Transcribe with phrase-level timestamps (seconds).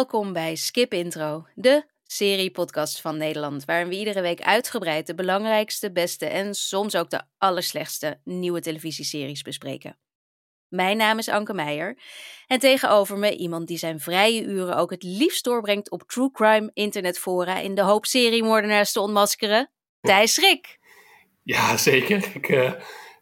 [0.00, 5.92] Welkom bij Skip Intro, de serie-podcast van Nederland, waarin we iedere week uitgebreid de belangrijkste,
[5.92, 9.98] beste en soms ook de allerslechtste nieuwe televisieseries bespreken.
[10.68, 11.98] Mijn naam is Anke Meijer
[12.46, 16.70] en tegenover me iemand die zijn vrije uren ook het liefst doorbrengt op true crime
[16.72, 20.78] internetfora in de hoop seriemoordenaars te ontmaskeren, Thijs Schrik.
[21.42, 22.30] Ja, zeker.
[22.34, 22.72] Ik, uh,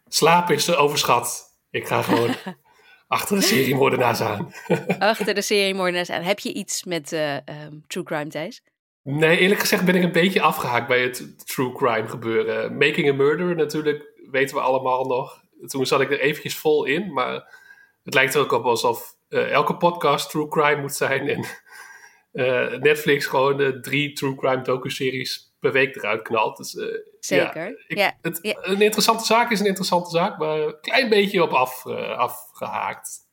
[0.07, 1.57] slaap is overschat.
[1.69, 2.35] Ik ga gewoon
[3.09, 4.53] achter de seriemoordenaars aan.
[4.99, 6.21] achter de seriemoordenaars aan.
[6.21, 8.61] Heb je iets met uh, um, true crime, Thijs?
[9.03, 12.77] Nee, eerlijk gezegd ben ik een beetje afgehaakt bij het true crime gebeuren.
[12.77, 15.43] Making a Murder natuurlijk, weten we allemaal nog.
[15.65, 17.33] Toen zat ik er eventjes vol in, maar
[18.03, 21.29] het lijkt er ook op alsof uh, elke podcast true crime moet zijn.
[21.29, 21.45] En
[22.33, 26.57] uh, Netflix gewoon drie true crime docu-series per week eruit knalt.
[26.57, 26.75] Dus,
[27.19, 27.83] Zeker.
[27.87, 28.57] Ja, ik, het, ja.
[28.61, 33.27] Een interessante zaak is een interessante zaak, maar een klein beetje op af, afgehaakt.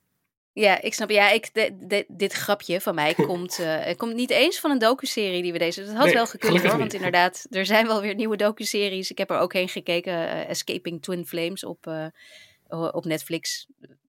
[0.52, 1.10] Ja, ik snap.
[1.10, 4.78] Ja, ik, de, de, dit grapje van mij komt, uh, komt niet eens van een
[4.78, 5.84] docuserie die we deze.
[5.84, 6.62] Dat had Nee, wel gekund hoor.
[6.62, 6.78] niet.
[6.78, 9.10] Want inderdaad, er zijn wel weer nieuwe docuseries.
[9.10, 10.12] Ik heb er ook heen gekeken.
[10.12, 12.06] eh, Escaping Twin Flames op, eh,
[12.92, 13.66] op Netflix.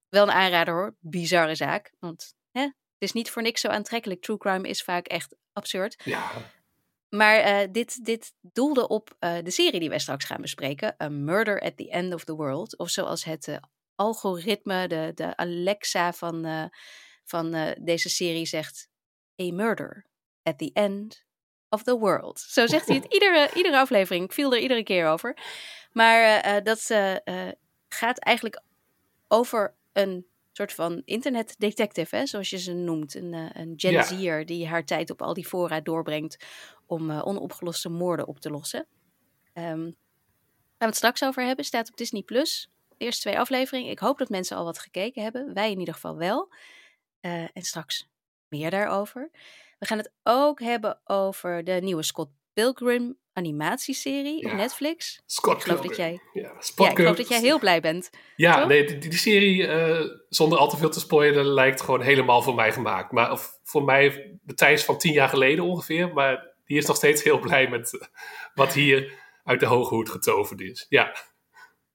[0.10, 0.96] Wel een aanrader hoor.
[1.00, 1.92] Bizarre zaak.
[2.00, 4.22] Want hè, het is niet voor niks zo aantrekkelijk.
[4.22, 6.02] True crime is vaak echt absurd.
[6.04, 6.32] Ja,
[7.10, 10.96] Maar eh, dit, dit doelde op eh, de serie die wij straks gaan bespreken.
[11.04, 12.78] A Murder at the End of the World.
[12.78, 13.58] Of zoals het eh,
[13.96, 16.70] algoritme, de, de Alexa van,
[17.24, 18.90] van deze serie zegt.
[19.42, 20.06] A murder
[20.44, 21.26] at the end
[21.70, 22.40] of the world.
[22.40, 24.26] Zo zegt hij het iedere, iedere aflevering.
[24.26, 25.38] Ik viel er iedere keer over.
[25.92, 26.82] Maar dat
[27.88, 28.62] gaat eigenlijk
[29.28, 30.26] over een
[30.58, 33.16] soort van internetdetective, hè, zoals je ze noemt.
[33.16, 34.04] Een, eh, een Gen Ja.
[34.04, 36.46] Z'er die haar tijd op al die fora doorbrengt
[36.86, 38.88] om eh, onopgeloste moorden op te lossen.
[39.54, 39.92] Ehm
[40.78, 42.70] waar we het straks over hebben, staat op Disney Plus.
[42.90, 43.92] De eerste twee afleveringen.
[43.92, 45.54] Ik hoop dat mensen al wat gekeken hebben.
[45.54, 46.54] Wij in ieder geval wel.
[47.20, 48.10] Eh, en straks
[48.48, 49.30] meer daarover.
[49.80, 54.52] We gaan het ook hebben over de nieuwe Scott Pilgrim animatieserie op.
[54.52, 55.22] Netflix.
[55.26, 56.52] Scott Ik geloof dat jij, Ja,
[56.90, 58.10] ik geloof dat jij heel blij bent.
[58.36, 58.68] Ja, toch?
[58.68, 62.56] nee, die, die serie, eh, zonder al te veel te spoilen, lijkt gewoon helemaal voor
[62.56, 63.12] mij gemaakt.
[63.12, 66.14] Maar of voor mij de Thijs van tien jaar geleden ongeveer.
[66.14, 68.08] Maar die is nog steeds heel blij met eh,
[68.54, 70.86] wat hier uit de hoge hoed getoverd is.
[70.90, 71.16] Ja,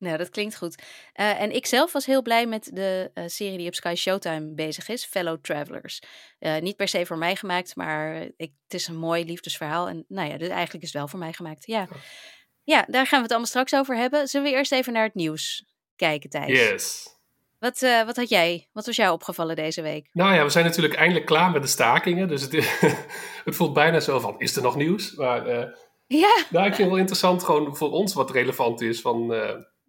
[0.02, 0.82] Nou, dat klinkt goed.
[1.12, 4.54] Eh, en ik zelf was heel blij met de eh, serie die op Sky Showtime
[4.54, 6.02] bezig is, Fellow Travelers.
[6.38, 9.88] Eh, niet per se voor mij gemaakt, maar ik, het is een mooi liefdesverhaal.
[9.88, 11.66] En nou ja, dus eigenlijk is het wel voor mij gemaakt.
[11.66, 11.88] Ja.
[12.62, 14.28] ja, daar gaan we het allemaal straks over hebben.
[14.28, 15.64] Zullen we eerst even naar het nieuws
[15.96, 16.70] kijken, Thijs?
[16.70, 17.10] yes.
[17.58, 18.68] Wat, wat had jij?
[18.72, 20.08] Wat was jou opgevallen deze week?
[20.12, 22.28] Nou ja, we zijn natuurlijk eindelijk klaar met de stakingen.
[22.28, 22.52] Dus het,
[23.44, 25.14] het voelt bijna zo van, is er nog nieuws?
[25.14, 25.46] Maar
[26.06, 29.34] Ja, nou, ik vind het wel interessant gewoon voor ons wat relevant is van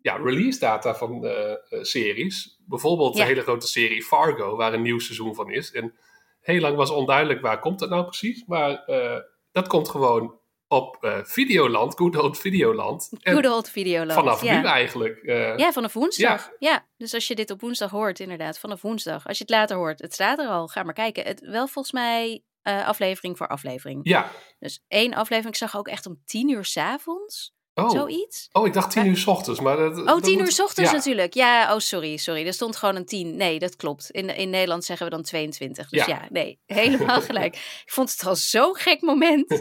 [0.04, 2.60] ja, release data van eh, series.
[2.66, 3.22] Bijvoorbeeld Ja.
[3.22, 5.72] de hele grote serie Fargo, waar een nieuw seizoen van is.
[5.72, 5.94] En
[6.42, 8.44] heel lang was onduidelijk waar komt dat nou precies.
[8.46, 9.20] Maar eh,
[9.52, 13.10] dat komt gewoon op eh, Videoland, Good Old Videoland.
[13.22, 14.14] Good Old Videoland.
[14.14, 14.60] vanaf ja.
[14.60, 15.20] nu eigenlijk.
[15.58, 16.52] Ja, vanaf woensdag.
[16.60, 16.88] Ja.
[16.98, 19.28] dus als je dit op woensdag hoort, inderdaad, vanaf woensdag.
[19.28, 21.26] Als je het later hoort, het staat er al, ga maar kijken.
[21.26, 24.00] Het, wel volgens mij aflevering voor aflevering.
[24.04, 24.32] ja.
[24.60, 27.90] Dus één aflevering, ik zag ook echt om tien uur s'avonds, Oh.
[27.90, 28.50] zoiets.
[28.52, 29.60] oh, ik dacht tien uur s ochtends.
[29.60, 30.96] Maar dat, Oh, dat tien moet- uur s ochtends ja.
[30.98, 31.34] natuurlijk.
[31.34, 32.46] Ja, oh sorry, sorry.
[32.46, 33.36] Er stond gewoon een tien.
[33.36, 34.10] Nee, dat klopt.
[34.12, 35.90] In, in Nederland zeggen we dan 22.
[35.90, 36.28] Dus ja, Ja.
[36.30, 37.56] nee, helemaal gelijk.
[37.56, 39.52] Ik vond het al zo'n gek moment.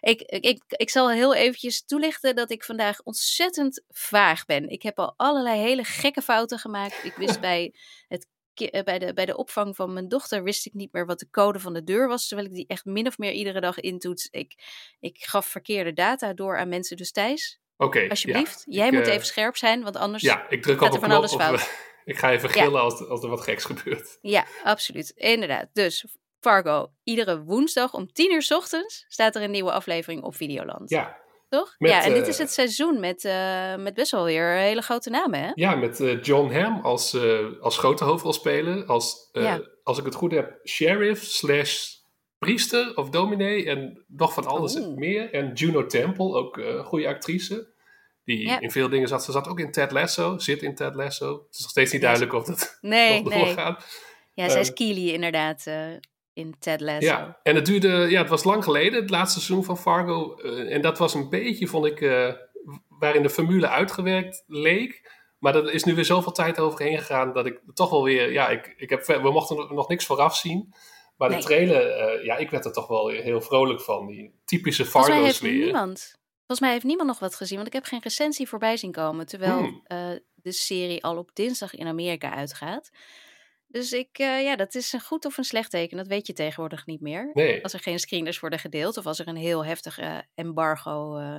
[0.00, 4.68] Ik, ik, ik, ik zal heel eventjes toelichten dat ik vandaag ontzettend vaag ben.
[4.68, 7.04] Ik heb al allerlei hele gekke fouten gemaakt.
[7.04, 7.74] Ik wist bij,
[8.08, 8.26] het,
[8.70, 11.30] eh, bij, de, bij de opvang van mijn dochter wist ik niet meer wat de
[11.30, 12.26] code van de deur was.
[12.28, 14.28] Terwijl ik die echt min of meer iedere dag intoets.
[14.30, 14.54] Ik,
[15.00, 16.96] ik gaf verkeerde data door aan mensen.
[16.96, 18.62] Dus Thijs, Oké, alsjeblieft.
[18.66, 18.76] ja.
[18.76, 20.22] Jij Ik, moet eh, even scherp zijn, want anders...
[20.22, 21.18] Ja, ik druk Gaat op er van knop.
[21.18, 21.70] alles fout.
[22.04, 24.18] ik ga even gillen als, er- als er wat geks gebeurt.
[24.20, 25.10] Ja, absoluut.
[25.10, 25.68] Inderdaad.
[25.72, 26.04] Dus
[26.40, 30.90] Fargo, iedere woensdag om 10 uur 's ochtends staat er een nieuwe aflevering op Videoland.
[30.90, 31.20] Ja,
[31.58, 31.74] Toch?
[31.78, 34.82] met, ja, en dit eh, is het seizoen met, eh, met best wel weer hele
[34.82, 35.50] grote namen, hè?
[35.54, 38.84] ja met eh, John Hamm als, eh, als grote hoofdrolspeler.
[38.86, 39.60] Als, eh, Ja.
[39.82, 41.88] als ik het goed heb, sheriff slash
[42.38, 43.66] priester of dominee.
[43.68, 45.32] En nog van alles meer.
[45.32, 47.70] En Juno Temple, ook eh, een goede actrice.
[48.24, 48.60] Die Ja.
[48.60, 49.24] in veel dingen zat.
[49.24, 51.32] Ze zat ook in Ted Lasso, zit in Ted Lasso.
[51.46, 53.44] Het is nog steeds niet duidelijk of dat Nee, nog nee.
[53.44, 54.00] doorgaat.
[54.34, 55.86] Ja, zij is Ehm, Keely inderdaad eh,
[56.32, 57.06] in Ted Lasso.
[57.06, 60.34] Ja, en het duurde, ja, het was lang geleden, het laatste seizoen van Fargo.
[60.36, 62.32] eh, en dat was een beetje, vond ik, eh,
[62.88, 65.20] waarin de formule uitgewerkt leek.
[65.38, 68.48] Maar er is nu weer zoveel tijd overheen gegaan dat ik toch wel weer, ja,
[68.48, 70.74] ik, ik heb, we mochten nog niks vooraf zien.
[71.16, 71.38] Maar Nee.
[71.38, 74.06] de trailer, eh, ja, ik werd er toch wel heel vrolijk van.
[74.06, 75.64] Die typische heeft Fargo-sfeer.
[75.64, 76.20] niemand...
[76.46, 79.26] Volgens mij heeft niemand nog wat gezien, want ik heb geen recensie voorbij zien komen.
[79.26, 79.82] Terwijl Hmm.
[80.34, 82.90] de serie al op dinsdag in Amerika uitgaat.
[83.72, 85.96] Dus ik, uh, ja, dat is een goed of een slecht teken.
[85.96, 87.30] Dat weet je tegenwoordig niet meer.
[87.32, 87.62] Nee.
[87.62, 91.36] Als er geen screeners worden gedeeld of als er een heel heftig uh, embargo uh,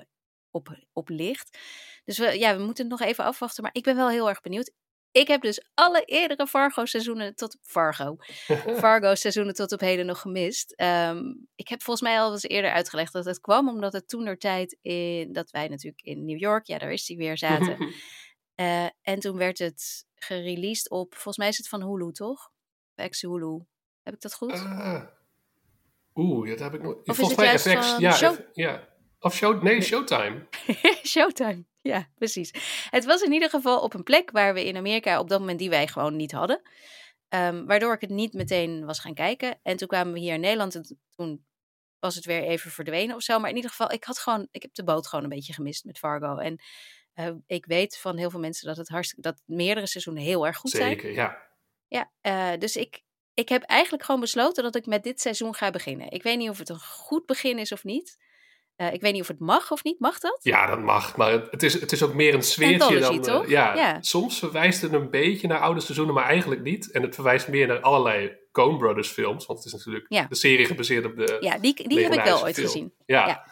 [0.51, 1.57] op, op ligt.
[2.05, 3.63] Dus we, ja, we moeten het nog even afwachten.
[3.63, 4.71] Maar ik ben wel heel erg benieuwd.
[5.11, 8.15] Ik heb dus alle eerdere Fargo-seizoenen tot Fargo.
[8.83, 10.81] Fargo-seizoenen tot op heden nog gemist.
[10.81, 14.37] Um, ik heb volgens mij al eens eerder uitgelegd dat het kwam omdat het toen
[14.37, 17.77] tijd in dat wij natuurlijk in New York, ja, daar is hij weer zaten.
[18.55, 22.51] uh, en toen werd het gereleased op, volgens mij is het van Hulu, toch?
[22.95, 23.65] FX Hulu.
[24.03, 24.51] Heb ik dat goed?
[24.53, 25.03] Uh,
[26.15, 26.93] Oeh, dat heb ik nog.
[26.93, 28.87] Of volgens is het mij juist FX, van ja, Show- ja.
[29.19, 30.47] Of show, nee, Showtime.
[31.13, 31.65] Showtime.
[31.81, 32.51] Ja, precies.
[32.89, 35.59] Het was in ieder geval op een plek waar we in Amerika op dat moment
[35.59, 36.61] die wij gewoon niet hadden.
[37.27, 39.59] Ehm, waardoor ik het niet meteen was gaan kijken.
[39.61, 41.45] En toen kwamen we hier in Nederland en toen
[41.99, 43.39] was het weer even verdwenen of zo.
[43.39, 45.85] Maar in ieder geval, ik had gewoon, ik heb de boot gewoon een beetje gemist
[45.85, 46.37] met Fargo.
[46.37, 46.61] En
[47.15, 50.57] uh, ik weet van heel veel mensen dat het hartstikke, dat meerdere seizoenen heel erg
[50.57, 50.89] goed zijn.
[50.89, 51.37] Zeker, ja.
[51.87, 53.01] Ja, uh, dus ik,
[53.33, 56.11] ik heb eigenlijk gewoon besloten dat ik met dit seizoen ga beginnen.
[56.11, 58.17] Ik weet niet of het een goed begin is of niet.
[58.77, 59.99] Uh, ik weet niet of het mag of niet.
[59.99, 60.39] Mag dat?
[60.41, 61.17] Ja, dat mag.
[61.17, 63.21] Maar het is, het is ook meer een sfeertje dan...
[63.21, 63.49] toch?
[63.49, 64.01] ja, Ja.
[64.01, 66.91] soms verwijst het een beetje naar oude seizoenen, maar eigenlijk niet.
[66.91, 69.45] En het verwijst meer naar allerlei Coen Brothers films.
[69.45, 70.25] Want het is natuurlijk Ja.
[70.29, 72.67] de serie gebaseerd op de Ja, die, die heb ik wel ooit film.
[72.67, 72.93] gezien.
[73.05, 73.27] Ja.
[73.27, 73.45] Ja.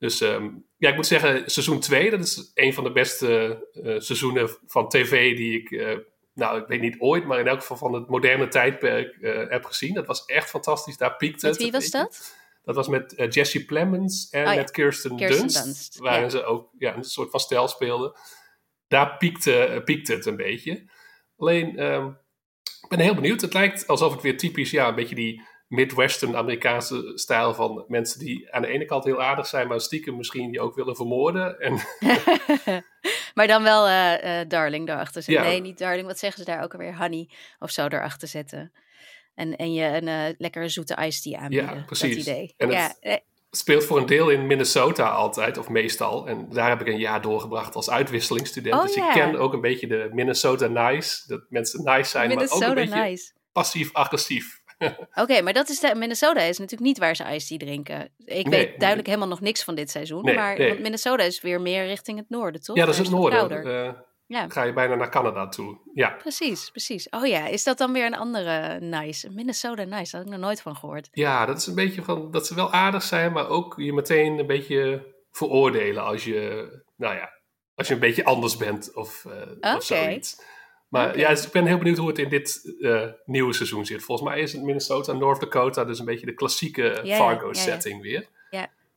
[0.00, 4.00] Dus um, ja, ik moet zeggen, seizoen 2, dat is een van de beste uh,
[4.00, 5.96] seizoenen van tv die ik, uh,
[6.34, 9.64] nou, ik weet niet ooit, maar in elk geval van het moderne tijdperk uh, heb
[9.64, 9.94] gezien.
[9.94, 10.96] Dat was echt fantastisch.
[10.96, 11.62] Daar piekte Met het.
[11.62, 12.38] wie was dat?
[12.64, 16.28] Dat was met Jesse Plemons en Oh ja, met Kirsten, Kirsten Dunst, Dunst, waarin ja.
[16.28, 18.12] ze ook ja, een soort van stijl speelden.
[18.88, 20.90] Daar piekte, piekte het een beetje.
[21.36, 22.18] Alleen, um,
[22.82, 23.40] ik ben heel benieuwd.
[23.40, 28.18] Het lijkt alsof het weer typisch, ja, een beetje die Midwestern Amerikaanse stijl van mensen
[28.18, 31.60] die aan de ene kant heel aardig zijn, maar stiekem misschien die ook willen vermoorden.
[31.60, 31.72] En
[33.34, 35.44] maar dan wel uh, uh, Darling erachter zetten.
[35.44, 35.50] Ja.
[35.50, 36.06] Nee, niet Darling.
[36.06, 36.96] Wat zeggen ze daar ook alweer?
[36.96, 37.28] Honey
[37.58, 38.72] of zo erachter zetten.
[39.34, 41.74] En, en je een uh, lekkere zoete iced tea aanbieden.
[41.74, 42.24] Ja, precies.
[42.24, 42.54] Dat idee.
[42.56, 46.28] En ja, eh, het speelt voor een deel in Minnesota altijd, of meestal.
[46.28, 48.74] En daar heb ik een jaar doorgebracht als uitwisselingsstudent.
[48.74, 49.06] Oh, dus ja.
[49.06, 51.22] ik ken ook een beetje de Minnesota nice.
[51.26, 53.32] Dat mensen nice zijn, Minnesota maar ook een beetje nice.
[53.52, 54.59] passief-agressief.
[54.88, 58.10] Oké, okay, maar dat is de, Minnesota is natuurlijk niet waar ze iced drinken.
[58.24, 60.24] Ik Nee, weet duidelijk helemaal nog niks van dit seizoen.
[60.24, 62.76] Nee, maar want Minnesota is weer meer richting het noorden, toch?
[62.76, 63.64] Ja, dat is het noorden.
[63.64, 63.92] Eh,
[64.26, 64.48] Ja.
[64.48, 65.78] ga je bijna naar Canada toe.
[65.94, 67.08] Ja, Precies, precies.
[67.08, 69.30] Oh ja, is dat dan weer een andere nice?
[69.30, 71.08] Minnesota nice, daar had ik nog nooit van gehoord.
[71.12, 74.38] ja, dat is een beetje van dat ze wel aardig zijn, maar ook je meteen
[74.38, 77.30] een beetje veroordelen als je, nou ja,
[77.74, 79.76] als je een beetje anders bent of, uh, Oké.
[79.76, 80.42] of zoiets.
[80.90, 84.02] Maar ja, dus ik ben heel benieuwd hoe het in dit uh, nieuwe seizoen zit.
[84.02, 88.02] Volgens mij is het Minnesota, North Dakota, dus een beetje de klassieke ja, ja, Fargo-setting
[88.02, 88.28] weer.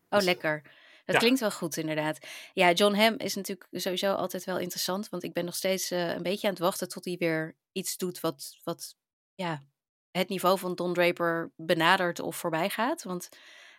[0.10, 0.62] Oh, Dus- lekker.
[1.06, 1.22] Dat Ja.
[1.22, 2.18] klinkt wel goed, inderdaad.
[2.54, 5.10] Ja, John Hamm is natuurlijk sowieso altijd wel interessant.
[5.10, 7.98] Want ik ben nog steeds eh, een beetje aan het wachten tot hij weer iets
[7.98, 8.96] doet wat, wat
[9.36, 9.64] ja,
[10.12, 13.04] het niveau van Don Draper benadert of voorbij gaat.
[13.04, 13.30] Want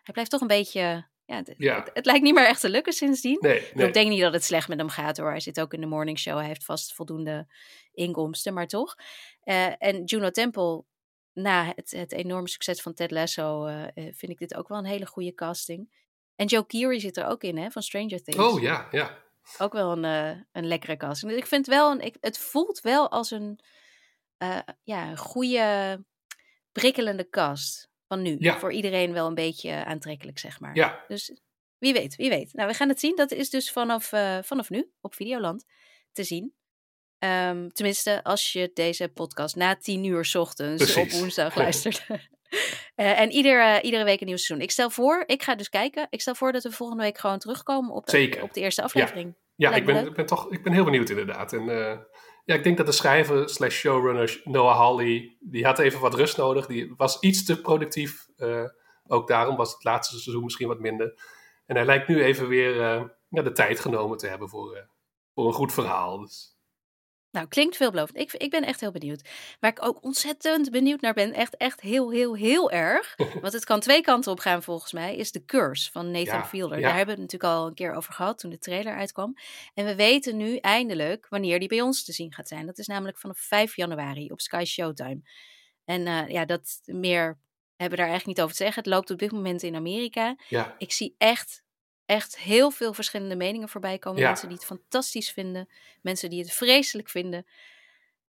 [0.03, 1.07] hij blijft toch een beetje.
[1.27, 1.77] Ja, het, Ja.
[1.79, 3.39] Het, het lijkt niet meer echt te lukken sindsdien.
[3.41, 5.31] Nee, Ik denk niet dat het slecht met hem gaat hoor.
[5.31, 6.37] Hij zit ook in de morning show.
[6.37, 7.47] Hij heeft vast voldoende
[7.93, 8.95] inkomsten, maar toch.
[9.43, 10.85] Eh, en Juno Temple,
[11.33, 14.79] na het, het enorme succes van Ted Lasso, eh, eh, vind ik dit ook wel
[14.79, 16.03] een hele goede casting.
[16.37, 18.45] En Joe Keery zit er ook in, hè, van Stranger Things.
[18.45, 19.23] Oh ja, ja.
[19.59, 20.05] Ook wel een,
[20.53, 21.31] een lekkere casting.
[21.31, 23.61] Dus ik vind wel, een, ik, het voelt wel als een,
[24.83, 26.05] ja, een goede,
[26.73, 28.37] prikkelende cast van nu.
[28.39, 28.59] Ja.
[28.59, 30.77] Voor iedereen wel een beetje aantrekkelijk, zeg maar.
[30.77, 31.33] Ja, Dus
[31.79, 32.53] wie weet, wie weet.
[32.53, 33.17] Nou, we gaan het zien.
[33.17, 35.65] Dat is dus vanaf, eh, vanaf nu op Videoland
[36.13, 36.55] te zien.
[37.19, 41.15] Ehm, tenminste, als je deze podcast na tien uur 's ochtends Precies.
[41.15, 42.07] op woensdag luistert.
[42.95, 44.61] Eh, en ieder, eh, iedere week een nieuw seizoen.
[44.61, 46.07] Ik stel voor, ik ga dus kijken.
[46.11, 48.43] Ik stel voor dat we volgende week gewoon terugkomen op de, Zeker.
[48.43, 49.37] op de eerste aflevering.
[49.55, 51.53] ja ik, ben, ik, ben toch, ik ben heel benieuwd inderdaad.
[51.53, 51.69] En
[52.45, 56.37] ja, ik denk dat de schrijver slash showrunner Noah Hawley, die had even wat rust
[56.37, 56.67] nodig.
[56.67, 58.27] Die was iets te productief.
[58.37, 58.65] Uh,
[59.07, 61.23] ook daarom was het laatste seizoen misschien wat minder.
[61.67, 64.89] En hij lijkt nu even weer uh, ja, de tijd genomen te hebben voor,
[65.35, 66.19] voor een goed verhaal.
[66.19, 66.54] Dus.
[67.35, 68.19] Nou, klinkt veelbelovend.
[68.19, 69.29] Ik, ik ben echt heel benieuwd.
[69.61, 73.15] Waar ik ook ontzettend benieuwd naar ben, echt, echt heel, heel, heel erg.
[73.41, 76.45] Want het kan twee kanten op gaan volgens mij, is de Curse van Nathan Ja,
[76.45, 76.79] Fielder.
[76.79, 76.87] ja.
[76.87, 79.35] Daar hebben we het natuurlijk al een keer over gehad toen de trailer uitkwam.
[79.75, 82.67] En we weten nu eindelijk wanneer die bij ons te zien gaat zijn.
[82.67, 85.21] Dat is namelijk vanaf 5 januari op Sky Showtime.
[85.85, 87.39] En uh, ja, dat meer
[87.77, 88.83] hebben we daar eigenlijk niet over te zeggen.
[88.83, 90.37] Het loopt op dit moment in Amerika.
[90.49, 91.64] Ja, Ik zie echt,
[92.07, 94.21] echt heel veel verschillende meningen voorbij komen.
[94.21, 94.29] Ja.
[94.29, 95.69] Mensen die het fantastisch vinden.
[96.03, 97.47] Mensen die het vreselijk vinden.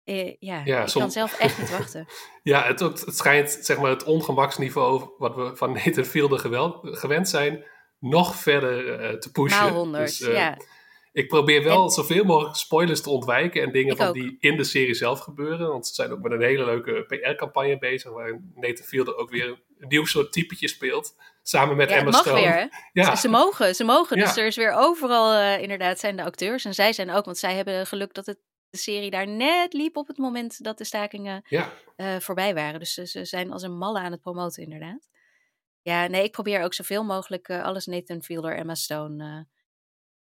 [0.05, 2.07] Eh, ja, Ja, ik kan zelf echt niet wachten.
[2.43, 6.39] ja het, het schijnt zeg maar, het ongemaksniveau wat we van Nathan Fielder
[6.83, 7.65] gewend zijn,
[7.99, 9.73] nog verder eh, te pushen.
[9.73, 10.57] Maal Dus, eh, ja.
[11.13, 14.15] Ik probeer wel zoveel mogelijk spoilers te ontwijken en dingen Ik van ook.
[14.15, 15.69] die in de serie zelf gebeuren.
[15.69, 19.63] Want ze zijn ook met een hele leuke PR-campagne bezig, waar Nathan Fielder ook weer
[19.89, 21.15] nieuw soort typetje speelt.
[21.43, 22.41] Samen met Ja, Emma Stone.
[22.41, 22.67] weer, hè?
[22.93, 24.17] Ja, Ze, ze mogen, ze mogen.
[24.17, 26.65] Dus er is weer overal eh, inderdaad zijn de acteurs.
[26.65, 28.39] En zij zijn ook, want zij hebben geluk dat het,
[28.71, 31.73] de serie daar net liep op het moment dat de stakingen ja.
[31.97, 32.79] eh, voorbij waren.
[32.81, 35.09] Dus ze, ze zijn als een malle aan het promoten, inderdaad.
[35.83, 39.49] Ja, nee, ik probeer ook zoveel mogelijk eh, alles Nathan Fielder, Emma Stone, een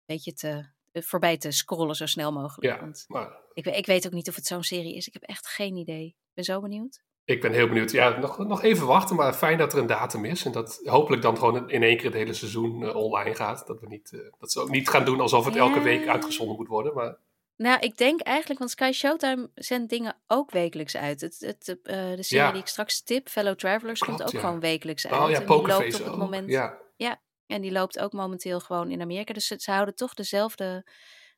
[0.07, 2.73] beetje te, voorbij te scrollen zo snel mogelijk.
[2.75, 2.81] ja.
[2.81, 5.07] Want Maar ik, ik weet ook niet of het zo'n serie is.
[5.07, 6.07] Ik heb echt geen idee.
[6.07, 7.03] Ik ben zo benieuwd.
[7.29, 7.91] Ik ben heel benieuwd.
[7.91, 10.45] Ja, nog, nog even wachten, maar fijn dat er een datum is.
[10.45, 13.67] En dat hopelijk dan gewoon in één keer het hele seizoen eh, online gaat.
[13.67, 15.83] Dat, we niet, eh, dat ze ook niet gaan doen alsof het elke Ja.
[15.83, 16.95] week uitgezonden moet worden.
[16.95, 17.17] Maar
[17.57, 21.21] Nou, ik denk eigenlijk, want Sky Showtime zendt dingen ook wekelijks uit.
[21.21, 22.53] Het, het, eh, de serie Ja.
[22.53, 24.41] die ik straks tip, Fellow Travelers, komt ook ja.
[24.41, 25.23] gewoon wekelijks uit.
[25.23, 26.51] oh ja, en die loopt op het moment.
[26.51, 29.33] Ja, En die loopt ook momenteel gewoon in Amerika.
[29.33, 30.87] Dus ze, ze houden toch dezelfde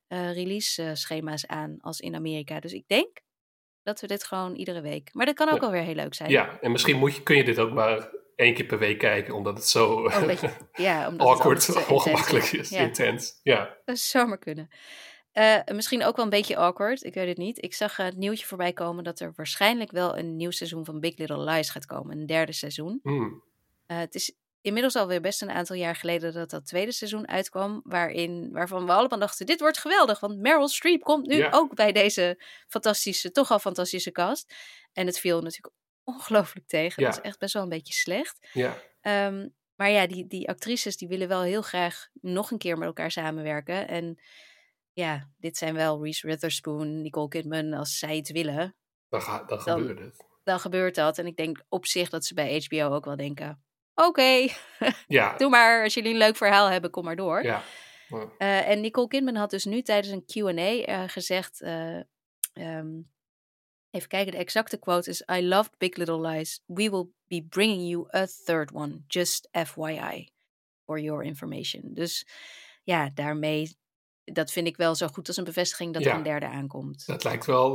[0.08, 2.60] release-schema's aan als in Amerika.
[2.60, 3.20] Dus ik denk
[3.90, 5.10] dat we dit gewoon iedere week.
[5.12, 6.30] Maar dat kan ook alweer heel leuk zijn.
[6.30, 9.34] ja, en misschien moet je, kun je dit ook maar één keer per week kijken,
[9.34, 12.68] omdat het zo Oh, beetje, ja, omdat het awkward, te intens ongemakkelijk is.
[12.68, 12.80] Ja.
[12.80, 13.40] intens.
[13.42, 14.68] Ja, Dat zou maar kunnen.
[15.32, 17.62] Eh, misschien ook wel een beetje awkward, ik weet het niet.
[17.62, 21.00] Ik zag eh, het nieuwtje voorbij komen dat er waarschijnlijk wel een nieuw seizoen van
[21.00, 22.18] Big Little Lies gaat komen.
[22.18, 23.00] Een derde seizoen.
[23.02, 23.42] Hmm.
[23.86, 27.80] Eh, het is inmiddels alweer best een aantal jaar geleden dat dat tweede seizoen uitkwam.
[27.84, 30.20] Waarin, waarvan we allemaal dachten, dit wordt geweldig.
[30.20, 31.48] Want Meryl Streep komt nu Ja.
[31.50, 34.54] ook bij deze fantastische, toch al fantastische cast.
[34.92, 35.74] En het viel natuurlijk
[36.04, 37.02] ongelooflijk tegen.
[37.02, 37.08] Ja.
[37.08, 38.48] Dat is echt best wel een beetje slecht.
[38.52, 38.76] ja.
[39.00, 42.86] Ehm, maar ja, die, die actrices die willen wel heel graag nog een keer met
[42.86, 43.88] elkaar samenwerken.
[43.88, 44.20] En
[44.92, 47.72] ja, dit zijn wel Reese Witherspoon, Nicole Kidman.
[47.72, 48.74] Als zij het willen,
[49.08, 50.24] dan, ga, dan, Dan- gebeurt het.
[50.44, 51.18] dan gebeurt dat.
[51.18, 53.62] En ik denk op zich dat ze bij HBO ook wel denken...
[54.06, 54.46] Oké,
[55.08, 55.82] Ja, doe maar.
[55.82, 57.42] Als jullie een leuk verhaal hebben, kom maar door.
[57.42, 57.62] ja.
[58.38, 61.60] Eh, en Nicole Kidman had dus nu tijdens een Q&A eh, gezegd...
[61.60, 61.96] eh,
[62.52, 62.88] ehm,
[63.90, 65.22] even kijken, de exacte quote is...
[65.32, 66.62] I loved Big Little Lies.
[66.66, 69.00] We will be bringing you a third one.
[69.06, 70.32] Just FYI.
[70.84, 71.82] For your information.
[71.94, 72.26] Dus
[72.82, 73.78] ja, daarmee...
[74.24, 76.10] Dat vind ik wel zo goed als een bevestiging dat Ja.
[76.10, 77.06] er een derde aankomt.
[77.06, 77.74] Dat lijkt wel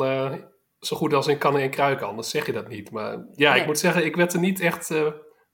[0.79, 2.91] zo goed als in kannen en kruiken, anders zeg je dat niet.
[2.91, 4.91] Maar ja, ik moet zeggen, ik werd er niet echt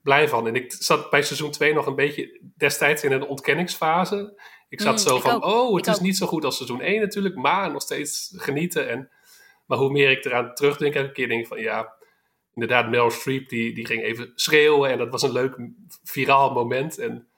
[0.02, 0.46] blij van.
[0.46, 4.40] En ik zat bij seizoen 2 nog een beetje destijds in een ontkenningsfase.
[4.68, 5.44] Ik zat Mm, zo ik van, ook.
[5.44, 6.04] oh, het Ik is ook.
[6.04, 8.88] niet zo goed als seizoen 1 natuurlijk, maar nog steeds genieten.
[8.88, 9.10] En,
[9.66, 11.92] maar hoe meer ik eraan terugdenk, elke keer denk ik van, ja,
[12.54, 14.90] inderdaad, Meryl Streep, die, die ging even schreeuwen.
[14.90, 15.56] En dat was een leuk
[16.04, 16.98] viraal moment.
[16.98, 17.28] En,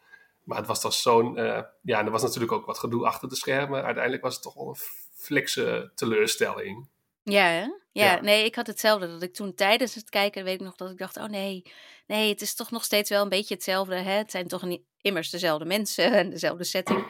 [0.43, 3.29] maar het was toch zo'n, eh, ja, en er was natuurlijk ook wat gedoe achter
[3.29, 3.85] de schermen.
[3.85, 4.77] Uiteindelijk was het toch wel een
[5.15, 6.89] flikse teleurstelling.
[7.23, 7.67] Ja, hè?
[7.95, 8.21] Ja, Ja.
[8.21, 9.07] nee, ik had hetzelfde.
[9.07, 11.63] Dat ik toen tijdens het kijken, weet ik nog, dat ik dacht, oh nee,
[12.07, 13.95] nee, het is toch nog steeds wel een beetje hetzelfde.
[13.95, 14.11] Hè?
[14.13, 17.07] Het zijn toch niet immers dezelfde mensen en dezelfde setting.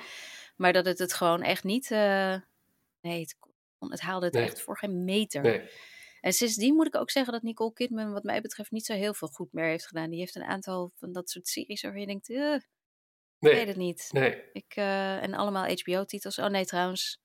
[0.56, 2.36] Maar dat het het gewoon echt niet, eh,
[3.00, 3.20] nee,
[3.88, 4.44] het, haalde het Nee.
[4.44, 5.42] echt voor geen meter.
[5.42, 5.68] Nee.
[6.20, 9.14] En sindsdien moet ik ook zeggen dat Nicole Kidman, wat mij betreft, niet zo heel
[9.14, 10.10] veel goed meer heeft gedaan.
[10.10, 12.60] Die heeft een aantal van dat soort series waarvan je denkt, eh, ik
[13.38, 14.08] weet Nee, het niet.
[14.12, 14.42] nee.
[14.52, 16.38] Ik, eh, en allemaal HBO-titels.
[16.38, 17.18] Oh nee, trouwens.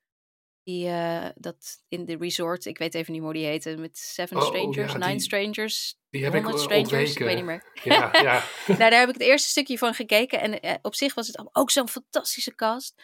[0.69, 3.77] Die, eh, dat in de resort, ik weet even niet hoe die heette.
[3.77, 7.11] Met Seven Oh, Strangers, ja, Nine die- Strangers, Die heb ik 100 eh, Strangers.
[7.11, 7.63] Ik weet niet meer.
[7.83, 8.43] Ja, ja.
[8.67, 10.39] nou, daar heb ik het eerste stukje van gekeken.
[10.39, 13.01] En eh, op zich was het ook zo'n fantastische cast.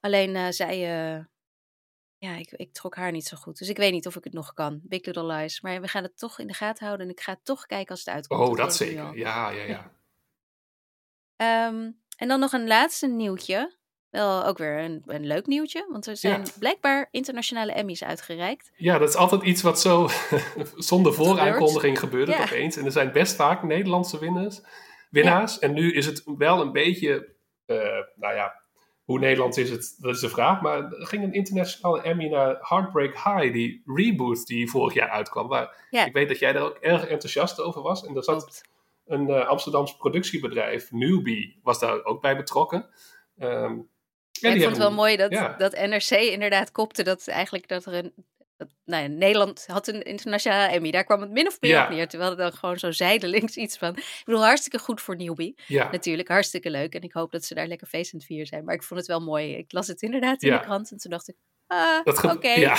[0.00, 0.78] Alleen eh, zij,
[2.18, 3.58] ja, ik, ik trok haar niet zo goed.
[3.58, 4.80] Dus ik weet niet of ik het nog kan.
[4.82, 5.60] Big Little Lies.
[5.60, 7.06] Maar we gaan het toch in de gaten houden.
[7.06, 8.48] En ik ga het toch kijken als het uitkomt.
[8.48, 9.16] Oh, dat zeker.
[9.16, 9.90] Ja, ja, ja.
[11.36, 13.76] Ehm, en dan nog een laatste nieuwtje.
[14.16, 15.86] Wel ook weer een, een leuk nieuwtje.
[15.90, 16.50] Want er zijn Ja.
[16.58, 18.72] blijkbaar internationale Emmys uitgereikt.
[18.76, 20.08] Ja, dat is altijd iets wat zo
[20.90, 22.42] zonder vooraankondiging gebeurt het Ja.
[22.42, 22.76] opeens.
[22.76, 24.60] En er zijn best vaak Nederlandse winnaars,
[25.10, 25.58] winnaars.
[25.58, 27.34] En nu is het wel een beetje,
[27.66, 27.76] eh,
[28.16, 28.52] nou ja,
[29.04, 30.60] hoe Nederlands is het, dat is de vraag.
[30.60, 35.48] Maar er ging een internationale Emmy naar Heartbreak High, die reboot die vorig jaar uitkwam.
[35.48, 38.06] Waar ik weet dat jij daar ook erg enthousiast over was.
[38.06, 38.62] En er zat Klopt.
[39.06, 42.86] een eh Amsterdams productiebedrijf, Newbie, was daar ook bij betrokken.
[43.38, 43.76] Ehm,
[44.40, 45.54] Ja, ik vond het wel mooi dat, ja.
[45.58, 48.12] dat NRC inderdaad kopte dat eigenlijk dat er een...
[48.56, 50.90] Dat, nou ja, Nederland had een internationale Emmy.
[50.90, 52.08] Daar kwam het min of meer op neer.
[52.08, 53.96] Terwijl er dan gewoon zo zijdelings iets van...
[53.96, 55.58] Ik bedoel, hartstikke goed voor Newbie.
[55.66, 56.94] Ja, Natuurlijk, hartstikke leuk.
[56.94, 58.64] En ik hoop dat ze daar lekker feest aan het vieren zijn.
[58.64, 59.56] Maar ik vond het wel mooi.
[59.56, 60.90] Ik las het inderdaad in de krant.
[60.90, 61.34] En toen dacht ik,
[61.66, 62.26] ah, Dat ge-
[62.60, 62.76] ja.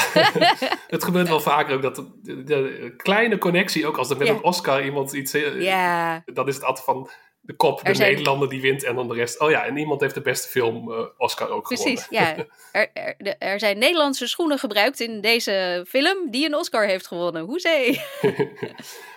[0.96, 4.28] het gebeurt wel vaker ook dat de, de- de kleine connectie, ook als er met
[4.28, 5.34] een Oscar iemand iets...
[5.34, 7.10] eh, ja, Dan is het altijd van,
[7.48, 9.40] de kop, de Nederlander die wint en dan de rest.
[9.40, 12.36] Oh ja, en iemand heeft de beste film uh, Oscar ook Precies, gewonnen.
[12.36, 12.82] Precies, ja.
[12.94, 17.44] Er, er, er, zijn Nederlandse schoenen gebruikt in deze film die een Oscar heeft gewonnen.
[17.44, 17.92] Hoezee!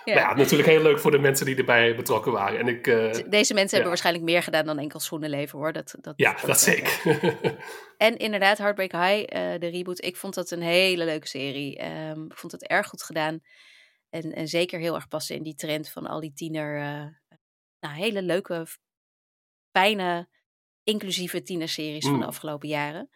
[0.05, 0.13] ja.
[0.13, 2.59] ja, natuurlijk heel leuk voor de mensen die erbij betrokken waren.
[2.59, 5.73] En ik, uh, deze mensen hebben waarschijnlijk meer gedaan dan enkel schoenenleven hoor.
[5.73, 6.99] Dat, dat, ja, dat, zeker.
[7.97, 10.03] en inderdaad, Heartbreak High, uh, de reboot.
[10.03, 11.83] Ik vond dat een hele leuke serie.
[11.85, 13.39] Um, ik vond het erg goed gedaan.
[14.09, 16.79] En, en zeker heel erg passen in die trend van al die tiener
[17.81, 18.65] nou, hele leuke,
[19.71, 20.29] fijne,
[20.83, 22.27] inclusieve tienerseries van de mm.
[22.27, 23.09] afgelopen jaren.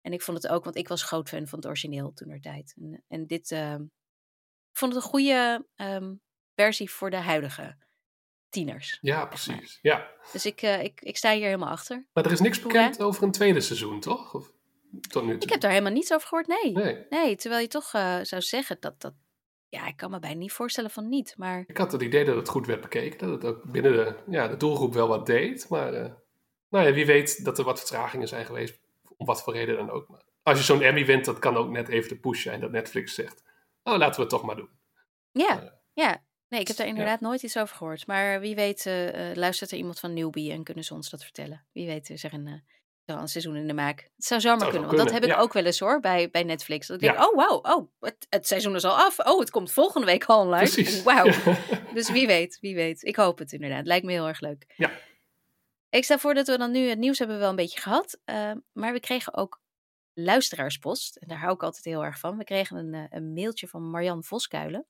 [0.00, 2.40] En ik vond het ook, want ik was groot fan van het origineel toen er
[2.40, 2.74] tijd.
[2.80, 6.20] En, en dit, uh, ik vond het een goede um,
[6.54, 7.76] versie voor de huidige
[8.48, 8.98] tieners.
[9.00, 9.78] Ja, precies.
[9.82, 10.10] Ja.
[10.32, 12.06] Dus ik, uh, ik, ik sta hier helemaal achter.
[12.12, 14.34] Maar er is niks bekend over een tweede seizoen, toch?
[14.34, 14.52] Of,
[15.08, 15.42] tot nu toe?
[15.42, 16.72] Ik heb daar helemaal niets over gehoord, nee.
[16.72, 19.14] Nee, nee terwijl je toch uh, zou zeggen dat, dat
[19.70, 21.34] ja, ik kan me bijna niet voorstellen van niet.
[21.36, 21.64] Maar...
[21.66, 23.18] Ik had het idee dat het goed werd bekeken.
[23.18, 25.68] Dat het ook binnen de, ja, de doelgroep wel wat deed.
[25.68, 26.12] Maar uh,
[26.68, 28.80] nou ja, wie weet dat er wat vertragingen zijn geweest.
[29.16, 30.08] Om wat voor reden dan ook.
[30.08, 32.70] Maar als je zo'n Emmy wint, dat kan ook net even de push zijn dat
[32.70, 33.42] Netflix zegt.
[33.82, 34.70] Oh, laten we het toch maar doen.
[35.30, 36.22] Ja, uh, ja.
[36.48, 38.06] Nee, ik heb daar inderdaad nooit iets over gehoord.
[38.06, 41.66] Maar wie weet uh, luistert er iemand van Newbie en kunnen ze ons dat vertellen.
[41.72, 42.62] Wie weet is er een
[43.18, 44.10] een seizoen in de maak.
[44.16, 46.86] Het zou zomaar kunnen, want dat heb ik ook wel eens hoor bij, bij Netflix.
[46.86, 49.18] Dat ik denk, oh wauw, oh, het, het, seizoen is al af.
[49.18, 51.02] Oh, het komt volgende week al online.
[51.02, 51.30] Wauw.
[51.94, 53.02] dus wie weet, wie weet.
[53.02, 53.86] Ik hoop het inderdaad.
[53.86, 54.64] Lijkt me heel erg leuk.
[54.76, 54.90] Ja.
[55.90, 58.18] Ik stel voor dat we dan nu het nieuws hebben wel een beetje gehad.
[58.24, 59.60] Uh, maar we kregen ook
[60.14, 61.16] luisteraarspost.
[61.16, 62.36] En daar hou ik altijd heel erg van.
[62.36, 64.86] We kregen een, uh, een mailtje van Marian Voskuilen.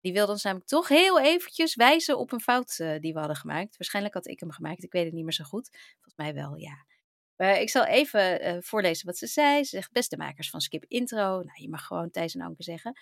[0.00, 3.36] Die wilde ons namelijk toch heel eventjes wijzen op een fout uh, die we hadden
[3.36, 3.76] gemaakt.
[3.76, 4.82] Waarschijnlijk had ik hem gemaakt.
[4.82, 5.70] Ik weet het niet meer zo goed.
[5.70, 6.86] Volgens mij wel, ja.
[7.38, 9.64] Ik zal even uh, voorlezen wat ze zei.
[9.64, 11.42] Ze zegt, beste makers van Skip Intro.
[11.42, 13.00] Nou, je mag gewoon Thijs en Anke zeggen.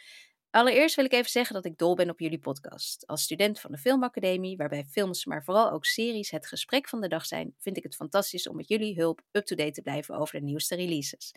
[0.50, 3.06] Allereerst wil ik even zeggen dat ik dol ben op jullie podcast.
[3.06, 7.08] Als student van de Filmacademie, waarbij films, maar vooral ook series het gesprek van de
[7.08, 10.44] dag zijn, vind ik het fantastisch om met jullie hulp up-to-date te blijven over de
[10.44, 11.34] nieuwste releases.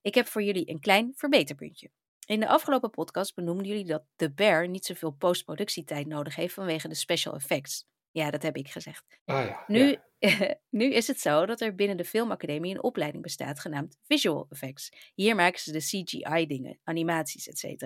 [0.00, 1.90] Ik heb voor jullie een klein verbeterpuntje.
[2.26, 6.88] In de afgelopen podcast benoemden jullie dat The Bear niet zoveel postproductietijd nodig heeft vanwege
[6.88, 7.86] de special effects.
[8.10, 9.04] Ja, dat heb ik gezegd.
[9.24, 9.96] Ah, ja, nu,
[10.80, 14.92] nu is het zo dat er binnen de Filmacademie een opleiding bestaat genaamd Visual Effects.
[15.14, 17.84] Hier maken ze de CGI-dingen, animaties, etc.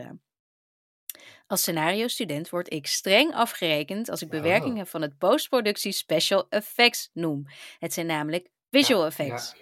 [1.46, 7.46] Als scenario-student word ik streng afgerekend als ik bewerkingen van het postproductie special effects noem.
[7.78, 9.54] Het zijn namelijk visual effects.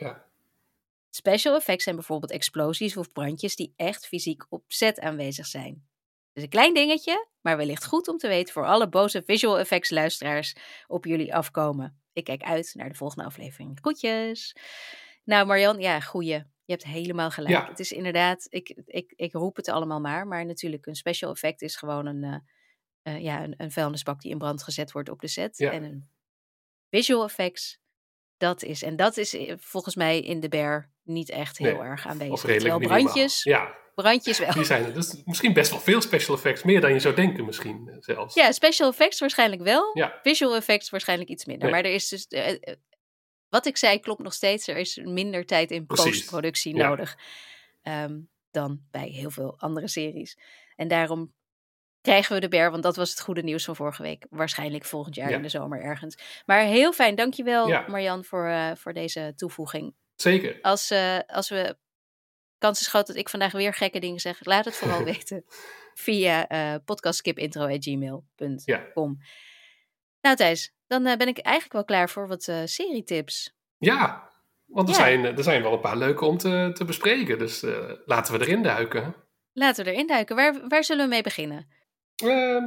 [1.11, 5.89] Special effects zijn bijvoorbeeld explosies of brandjes die echt fysiek op set aanwezig zijn.
[6.33, 9.91] Dus een klein dingetje, maar wellicht goed om te weten voor alle boze visual effects
[9.91, 12.01] luisteraars op jullie afkomen.
[12.13, 13.79] Ik kijk uit naar de volgende aflevering.
[13.81, 14.57] Groetjes!
[15.25, 16.43] Nou Marjan, ja, goeie.
[16.65, 17.69] Je hebt helemaal gelijk.
[17.69, 21.63] Het is inderdaad, ik, ik, ik roep het allemaal maar, maar natuurlijk een special effect
[21.63, 22.43] is gewoon een,
[23.03, 25.61] uh, ja, een, een vuilnisbak die in brand gezet wordt op de set.
[25.61, 26.09] En een
[26.91, 27.79] visual effects,
[28.37, 32.07] dat is, en dat is eh, volgens mij in de bear niet echt heel erg
[32.07, 32.33] aanwezig.
[32.33, 34.53] Of Terwijl brandjes, ja brandjes wel.
[34.53, 34.95] Die zijn er.
[34.95, 36.63] Dus misschien best wel veel special effects.
[36.63, 38.35] Meer dan je zou denken misschien eh, zelfs.
[38.35, 39.91] Ja, special effects waarschijnlijk wel.
[39.93, 40.19] Ja.
[40.23, 41.71] Visual effects waarschijnlijk iets minder.
[41.71, 42.27] Maar er is dus...
[42.29, 42.75] Uh,
[43.49, 44.69] wat ik zei klopt nog steeds.
[44.69, 47.19] Er is minder tijd in postproductie nodig.
[47.83, 50.39] Um, dan bij heel veel andere series.
[50.77, 51.35] En daarom
[52.01, 54.27] krijgen we de ber, want dat was het goede nieuws van vorige week.
[54.31, 56.43] Waarschijnlijk volgend jaar in de zomer ergens.
[56.47, 57.85] Maar heel fijn, dankjewel ja.
[57.89, 59.95] Marjan voor, uh, voor deze toevoeging.
[60.15, 60.59] Zeker.
[60.63, 61.77] Als, uh, als we
[62.61, 64.45] kans is groot dat ik vandaag weer gekke dingen zeg.
[64.45, 65.45] Laat het vooral weten
[65.95, 68.59] via uh, podcastskipintro.gmail.com.
[68.65, 68.87] Ja.
[70.21, 73.55] Nou Thijs, dan uh, ben ik eigenlijk wel klaar voor wat uh, serietips.
[73.79, 74.31] Ja,
[74.67, 77.39] want er, Zijn, er zijn wel een paar leuke om te, te bespreken.
[77.39, 77.65] Dus
[78.05, 79.15] laten we erin duiken.
[79.53, 80.37] Laten we erin duiken.
[80.37, 81.69] Waar, waar zullen we mee beginnen?
[82.17, 82.65] Ehm,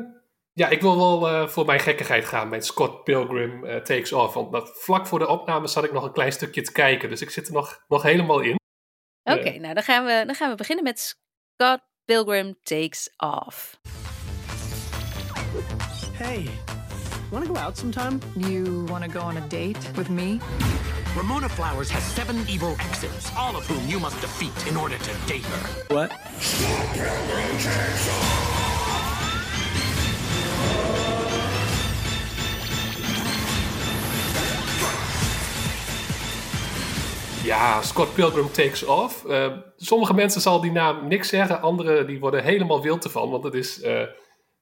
[0.54, 4.34] ja, ik wil wel voor mijn gekkigheid gaan met Scott Pilgrim Takes Off.
[4.34, 7.10] Want dat, vlak voor de opname zat ik nog een klein stukje te kijken.
[7.10, 8.62] Dus ik zit er nog, nog helemaal in.
[9.24, 13.80] Oké, okay, nou dan gaan, we, dan gaan we beginnen met Scott Pilgrim Takes Off.
[16.14, 16.50] Hey,
[17.32, 18.20] wanna go out sometime?
[18.38, 20.40] You wanna go on a date with me?
[21.16, 25.12] Ramona Flowers has seven evil exes, all of whom you must defeat in order to
[25.28, 25.96] date her.
[25.96, 26.12] What?
[26.40, 28.63] Scott Pilgrim Takes Off!
[37.44, 39.24] Ja, Scott Pilgrim Takes Off.
[39.26, 43.30] Uh, sommige mensen zal die naam niks zeggen, anderen die worden helemaal wild ervan.
[43.30, 44.02] Want het is uh,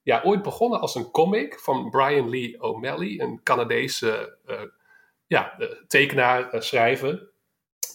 [0.01, 4.61] ja, ooit begonnen als een comic van Brian Lee O'Malley, een Canadese uh,
[5.27, 7.29] ja, tekenaar, schrijver.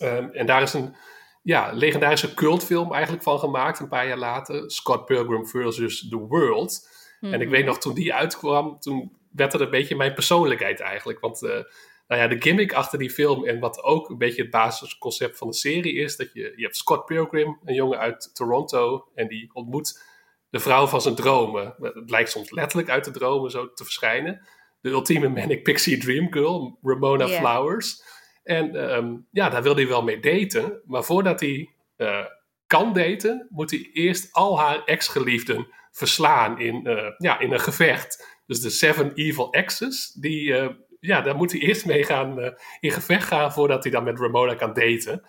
[0.02, 0.96] Um, en daar is een
[1.42, 4.70] ja, legendarische cultfilm eigenlijk van gemaakt, een paar jaar later.
[4.70, 6.88] Scott Pilgrim versus The World.
[7.20, 7.56] En ik mhm.
[7.56, 11.20] weet nog, toen die uitkwam, toen werd het een beetje mijn persoonlijkheid eigenlijk.
[11.20, 11.64] Want
[12.06, 15.48] nou ja, de gimmick achter die film en wat ook een beetje het basisconcept van
[15.48, 19.50] de serie is, dat je, je hebt Scott Pilgrim, een jongen uit Toronto, en die
[19.52, 20.02] ontmoet
[20.50, 21.74] de vrouw van zijn dromen.
[21.80, 24.46] Het lijkt soms letterlijk uit de dromen zo te verschijnen.
[24.80, 27.40] De ultieme manic pixie dream girl, Ramona Yeah.
[27.40, 28.02] Flowers.
[28.42, 30.80] En ehm, ja, daar wil hij wel mee daten.
[30.84, 32.24] Maar voordat hij eh,
[32.66, 38.38] kan daten, moet hij eerst al haar ex-geliefden verslaan in, eh, ja, in een gevecht.
[38.46, 40.68] Dus de Seven Evil Exes, die, eh,
[41.06, 44.18] ja, daar moet hij eerst mee gaan, eh, in gevecht gaan voordat hij dan met
[44.18, 45.22] Ramona kan daten.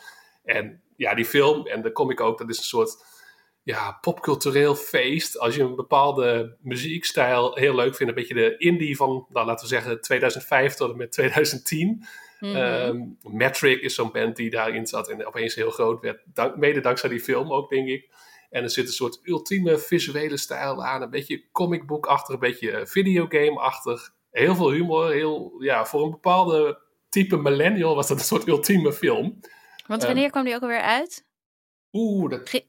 [0.44, 3.06] En ja, die film, en de comic ook, dat is een soort
[3.64, 5.40] ja, popcultureel feest.
[5.40, 9.68] Als je een bepaalde muziekstijl heel leuk vindt, een beetje de indie van, nou, laten
[9.68, 12.06] we zeggen, 2005 tot en met 2010.
[12.40, 12.56] Mhm.
[12.56, 16.22] Ehm, Metric is zo'n band die daarin zat en opeens heel groot werd.
[16.26, 18.10] Dank, mede dankzij die film ook, denk ik.
[18.50, 21.02] En er zit een soort ultieme visuele stijl aan.
[21.02, 24.16] Een beetje comicboekachtig, een beetje eh, videogame-achtig.
[24.38, 25.12] Heel veel humor.
[25.12, 29.40] Heel, ja, voor een bepaalde type millennial was dat een soort ultieme film.
[29.88, 31.26] Want ehm, wanneer kwam die ook alweer uit?
[31.92, 32.66] Oeh, dat...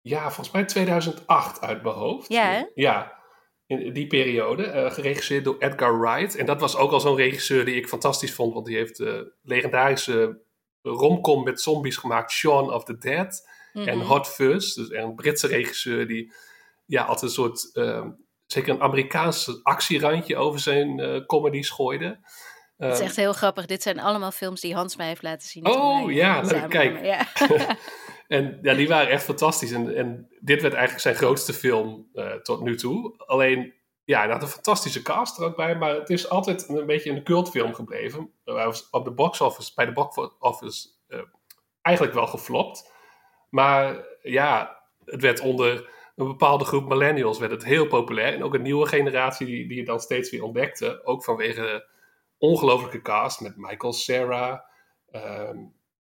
[0.00, 2.28] Ja, volgens mij 2008 uit mijn hoofd.
[2.28, 2.64] Ja, hè?
[2.74, 3.12] Ja,
[3.66, 4.64] in die periode.
[4.64, 6.36] eh, geregisseerd door Edgar Wright.
[6.36, 8.54] En dat was ook al zo'n regisseur die ik fantastisch vond.
[8.54, 10.40] Want die heeft de legendarische
[10.82, 12.30] romcom met zombies gemaakt.
[12.30, 13.48] Shaun of the Dead.
[13.72, 14.06] En Mhm.
[14.06, 14.74] Hot Fuzz.
[14.74, 16.32] Dus een Britse regisseur die
[16.86, 17.70] ja, altijd een soort...
[17.72, 18.10] ehm,
[18.46, 22.18] zeker een Amerikaanse actierandje over zijn eh comedies gooide.
[22.76, 23.66] Het is Ehm, echt heel grappig.
[23.66, 25.66] Dit zijn allemaal films die Hans mij heeft laten zien.
[25.66, 27.04] Oh, ja, Kijk.
[27.04, 27.26] Ja.
[28.28, 29.72] En ja, die waren echt fantastisch.
[29.72, 33.14] En, en dit werd eigenlijk zijn grootste film eh, tot nu toe.
[33.26, 35.76] Alleen, ja, hij had een fantastische cast er ook bij.
[35.76, 38.30] Maar het is altijd een beetje een cultfilm gebleven.
[38.44, 41.20] Hij was op de box office, bij de box office eh,
[41.82, 42.92] eigenlijk wel geflopt.
[43.50, 48.34] Maar ja, het werd onder een bepaalde groep millennials werd het heel populair.
[48.34, 51.00] En ook een nieuwe generatie die, die het dan steeds weer ontdekte.
[51.04, 51.86] Ook vanwege de
[52.38, 54.64] ongelofelijke cast met Michael Cera,
[55.10, 55.56] ehm,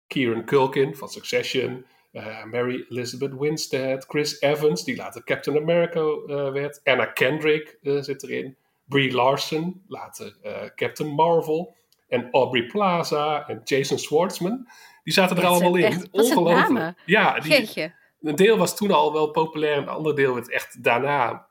[0.06, 6.52] Kieran Culkin van Succession, eh, Mary Elizabeth Winstead, Chris Evans, die later Captain America eh,
[6.52, 10.36] werd, Anna Kendrick eh, zit erin, Brie Larson, later
[10.74, 11.76] Captain Marvel,
[12.08, 14.68] en Aubrey Plaza en Jason Schwartzman.
[15.04, 15.84] Die zaten er allemaal in.
[15.84, 16.68] echt- Ongelooflijk.
[17.06, 17.52] Ja, die.
[18.20, 21.48] Een deel was toen al wel populair, en een ander deel werd echt daarna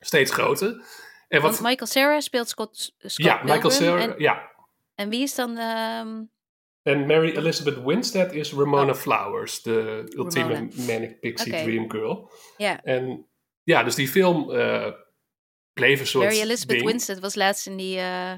[0.00, 0.68] steeds groter.
[1.28, 3.70] En wat, Want Michael Cera speelt Scott, Scott ja, Michael.
[3.70, 4.50] Cera, En, ja.
[4.94, 5.56] en wie is dan...
[5.56, 6.22] ehm,
[6.82, 10.70] En Mary Elizabeth Winstead is Ramona Flowers, de ultieme Ramona.
[10.86, 12.30] manic pixie dream girl.
[12.56, 13.26] ja, En
[13.62, 14.92] ja, dus die film eh,
[15.72, 16.88] bleef een soort Mary Elizabeth ding.
[16.88, 18.32] Winstead was laatst in die eh,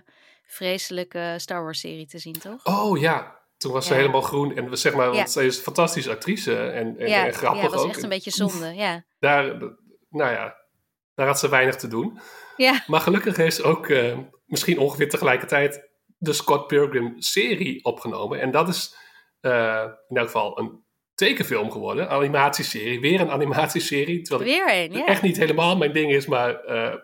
[0.47, 2.65] vreselijke Star Wars serie te zien, toch?
[2.65, 3.99] Oh ja, toen was ze Ja.
[3.99, 4.57] helemaal groen.
[4.57, 7.83] En we zeg maar, want zij is een fantastische actrice en, en, grappig ja, was
[7.83, 7.89] ook.
[7.89, 9.05] echt een beetje zonde, ja.
[9.19, 9.45] Daar,
[10.11, 10.57] nou ja,
[11.15, 12.21] daar had ze weinig te doen.
[12.57, 18.41] Ja, Maar gelukkig heeft ze ook eh, misschien ongeveer tegelijkertijd de Scott Pilgrim serie opgenomen.
[18.41, 18.95] En dat is
[19.41, 20.83] eh, in elk geval een
[21.15, 23.01] tekenfilm geworden, animatieserie.
[23.01, 25.07] Weer een animatieserie, terwijl weer een, ja.
[25.07, 26.95] echt niet helemaal mijn ding is, maar eh,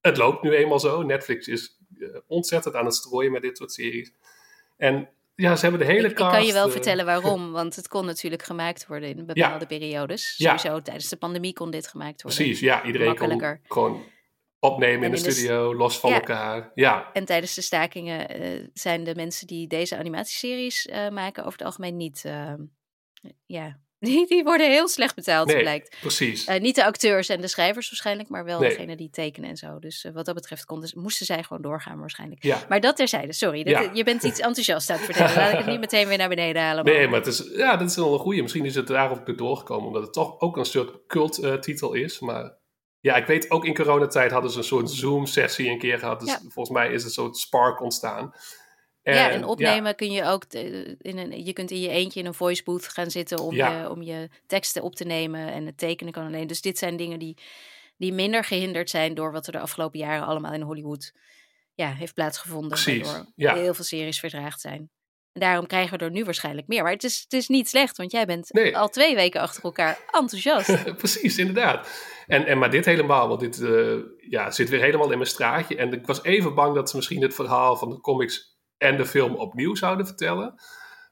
[0.00, 1.02] het loopt nu eenmaal zo.
[1.02, 1.78] Netflix is
[2.26, 4.12] ontzettend aan het strooien met dit soort series.
[4.76, 5.08] En
[5.40, 7.88] ja, ze hebben de hele Ik, ik kan je wel eh, vertellen waarom, want het
[7.88, 10.34] kon natuurlijk gemaakt worden in bepaalde periodes.
[10.36, 10.56] Ja.
[10.56, 12.40] Sowieso tijdens de pandemie kon dit gemaakt worden.
[12.40, 12.84] Precies, ja.
[12.84, 14.02] Iedereen kon gewoon
[14.58, 16.16] opnemen in de in de s- studio, los van Ja.
[16.16, 16.70] elkaar.
[16.74, 21.58] Ja, En tijdens de stakingen eh, zijn de mensen die deze animatieseries eh, maken over
[21.58, 22.24] het algemeen niet.
[23.46, 25.96] ja, die, die worden heel slecht betaald, nee, blijkt.
[26.00, 26.44] precies.
[26.44, 28.68] Eh, niet de acteurs en de schrijvers waarschijnlijk, maar wel Nee.
[28.68, 29.78] degene die tekenen en zo.
[29.78, 32.42] Dus eh, wat dat betreft konden, moesten zij gewoon doorgaan waarschijnlijk.
[32.44, 32.64] ja.
[32.68, 33.62] Maar dat terzijde, sorry.
[33.62, 33.90] Dat, Ja.
[33.94, 35.34] Je bent iets enthousiast aan het vertellen.
[35.36, 36.84] Laat ik het niet meteen weer naar beneden halen.
[36.84, 37.10] Nee, man.
[37.10, 38.42] maar het is, ja, dat is wel een goeie.
[38.42, 42.20] Misschien is het daarop weer doorgekomen, omdat het toch ook een soort cult-titel is.
[42.20, 42.58] Maar
[43.00, 46.20] ja, ik weet ook in coronatijd hadden ze een soort Zoom-sessie een keer gehad.
[46.20, 46.38] Dus Ja.
[46.48, 48.32] volgens mij is het een soort spark ontstaan.
[49.02, 52.26] Ja, en opnemen kun je ook eh, in een, je kunt in je eentje in
[52.26, 53.80] een voice booth gaan zitten om, Ja.
[53.80, 56.46] je, om je teksten op te nemen en het tekenen kan alleen.
[56.46, 57.36] Dus dit zijn dingen die,
[57.96, 61.12] die minder gehinderd zijn door wat er de afgelopen jaren allemaal in Hollywood
[61.74, 62.68] ja, heeft plaatsgevonden.
[62.70, 63.54] Precies, ja.
[63.54, 64.90] heel veel series verdraagd zijn.
[65.32, 66.82] En daarom krijgen we er nu waarschijnlijk meer.
[66.82, 68.76] Maar het is, het is niet slecht, want jij bent Nee.
[68.76, 70.84] al twee weken achter elkaar enthousiast.
[70.96, 71.88] Precies, inderdaad.
[72.26, 73.96] En, en maar dit helemaal, want dit eh,
[74.30, 75.76] ja, zit weer helemaal in mijn straatje.
[75.76, 79.06] En ik was even bang dat ze misschien het verhaal van de comics en de
[79.06, 80.54] film opnieuw zouden vertellen.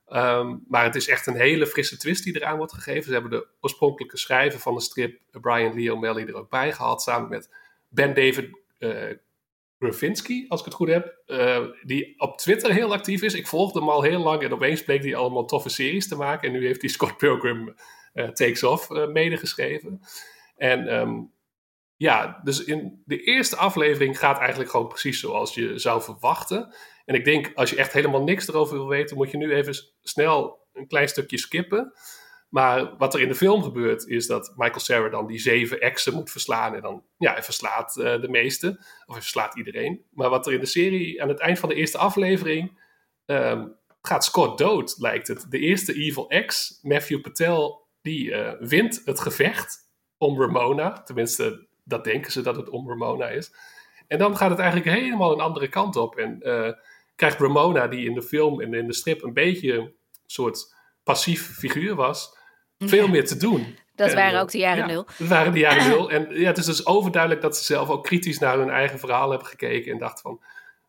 [0.07, 3.05] Ehm, maar het is echt een hele frisse twist die eraan wordt gegeven.
[3.05, 7.03] Ze hebben de oorspronkelijke schrijver van de strip, Brian Lee O'Malley, er ook bij gehaald.
[7.03, 7.55] Samen met
[7.89, 8.51] Ben David
[9.79, 11.17] Gravinsky, als ik het goed heb.
[11.27, 13.35] eh, die op Twitter heel actief is.
[13.35, 16.49] Ik volgde hem al heel lang en opeens bleek hij allemaal toffe series te maken.
[16.49, 17.75] En nu heeft hij Scott Pilgrim
[18.13, 20.01] eh, Takes Off medegeschreven.
[20.57, 21.21] En ehm,
[21.97, 26.75] ja, dus in de eerste aflevering gaat eigenlijk gewoon precies zoals je zou verwachten.
[27.09, 29.75] En ik denk, als je echt helemaal niks erover wil weten, moet je nu even
[30.03, 31.93] snel een klein stukje skippen.
[32.49, 36.15] Maar wat er in de film gebeurt, is dat Michael Cera dan die zeven exen
[36.15, 36.75] moet verslaan.
[36.75, 38.69] En dan, ja, hij verslaat uh, de meeste.
[38.79, 40.05] Of hij verslaat iedereen.
[40.11, 42.81] Maar wat er in de serie, aan het eind van de eerste aflevering,
[43.27, 45.47] um, gaat Scott dood, lijkt het.
[45.51, 49.79] De eerste Evil Ex, Matthew Patel, die uh, wint het gevecht
[50.19, 51.03] om Ramona.
[51.03, 53.53] Tenminste, dat denken ze dat het om Ramona is.
[54.07, 56.17] En dan gaat het eigenlijk helemaal een andere kant op.
[56.17, 56.73] En uh,
[57.19, 59.95] krijgt Ramona, die in de film en in de strip een beetje een
[60.27, 62.37] soort passief figuur was,
[62.79, 63.77] veel meer te doen.
[63.95, 65.07] Dat waren ook de jaren ja, nul.
[65.19, 66.11] Dat waren de jaren nul.
[66.11, 69.31] En ja, het is dus overduidelijk dat ze zelf ook kritisch naar hun eigen verhaal
[69.31, 70.43] hebben gekeken en dachten van,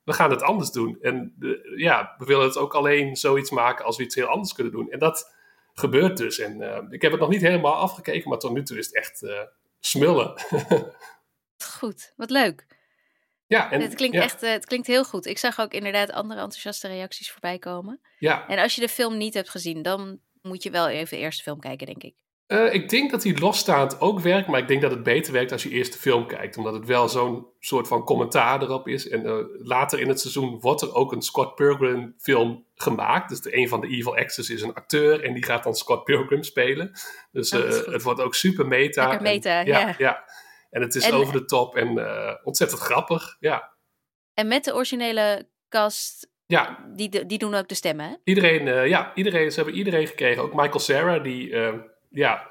[0.04, 0.98] we gaan het anders doen.
[1.02, 4.54] En de, ja, we willen het ook alleen zoiets maken als we iets heel anders
[4.54, 4.92] kunnen doen.
[4.92, 5.36] En dat
[5.74, 6.40] gebeurt dus.
[6.40, 8.96] En uh, ik heb het nog niet helemaal afgekeken, maar tot nu toe is het
[8.96, 9.42] echt uh,
[9.80, 10.34] smullen.
[11.80, 12.66] goed, wat leuk.
[13.50, 14.22] Ja, en, het, klinkt ja.
[14.22, 15.26] echt, uh, het klinkt heel goed.
[15.26, 18.00] Ik zag ook inderdaad andere enthousiaste reacties voorbij komen.
[18.20, 18.48] Ja.
[18.48, 21.44] En als je de film niet hebt gezien, dan moet je wel even de eerste
[21.44, 22.14] film kijken, denk ik.
[22.48, 25.52] Uh, ik denk dat hij losstaand ook werkt, maar ik denk dat het beter werkt
[25.52, 26.58] als je eerst de film kijkt.
[26.58, 29.10] Omdat het wel zo'n soort van commentaar erop is.
[29.10, 33.30] En uh, later in het seizoen wordt er ook een Scott Pilgrim film gemaakt.
[33.30, 36.04] Dus de, een van de Evil Exes is een acteur en die gaat dan Scott
[36.04, 36.92] Pilgrim spelen.
[37.32, 39.08] Dus uh, oh, het wordt ook super meta.
[39.08, 39.96] Lekker meta, en, ja, ja.
[39.98, 40.24] ja.
[40.70, 41.90] En het is en, over de top en
[42.44, 43.74] ontzettend grappig, ja.
[44.34, 46.86] En met de originele cast ja.
[46.96, 48.16] Die, die doen ook de stemmen, hè?
[48.24, 50.44] Iedereen, uh, ja, iedereen, ze hebben iedereen gekregen.
[50.44, 51.74] Ook Michael Cera, die, uh,
[52.10, 52.50] ja,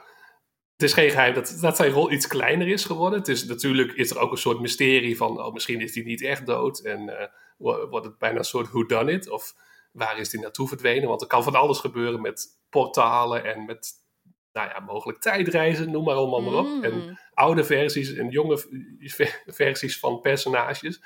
[0.73, 3.19] het is geen geheim dat, dat zijn rol iets kleiner is geworden.
[3.19, 6.23] Het is natuurlijk, is er ook een soort mysterie van, oh, misschien is hij niet
[6.23, 6.79] echt dood.
[6.79, 9.31] En wordt het bijna een soort who done it?
[9.31, 9.55] Of
[9.93, 11.09] waar is hij naartoe verdwenen?
[11.09, 13.93] Want er kan van alles gebeuren met portalen en met,
[14.53, 16.67] nou ja, mogelijk tijdreizen, noem maar allemaal maar op.
[16.67, 16.85] Mm.
[16.85, 18.65] En oude versies en jonge
[19.47, 21.01] versies van personages.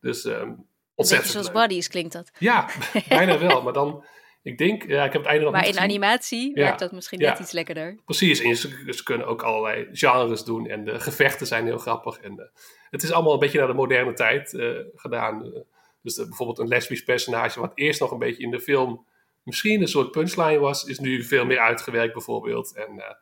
[0.00, 1.56] Dus um, ontzettend zoals leuk.
[1.56, 2.30] Buddies klinkt dat.
[2.38, 2.68] Ja,
[3.08, 3.62] bijna wel.
[3.62, 4.04] Maar dan,
[4.42, 5.82] ik denk, ja, ik heb het einde nog Maar in gezien.
[5.88, 6.62] animatie Ja.
[6.64, 7.30] werkt dat misschien Ja.
[7.30, 7.98] net iets lekkerder.
[8.04, 12.18] Precies, en ze, ze kunnen ook allerlei genres doen en de gevechten zijn heel grappig.
[12.18, 12.46] En eh,
[12.90, 15.44] het is allemaal een beetje naar de moderne tijd eh, gedaan.
[15.44, 15.60] Eh,
[16.02, 19.06] dus de- bijvoorbeeld een lesbisch personage, wat eerst nog een beetje in de film
[19.44, 22.74] misschien een soort punchline was, is nu veel meer uitgewerkt bijvoorbeeld.
[22.74, 23.14] En eh,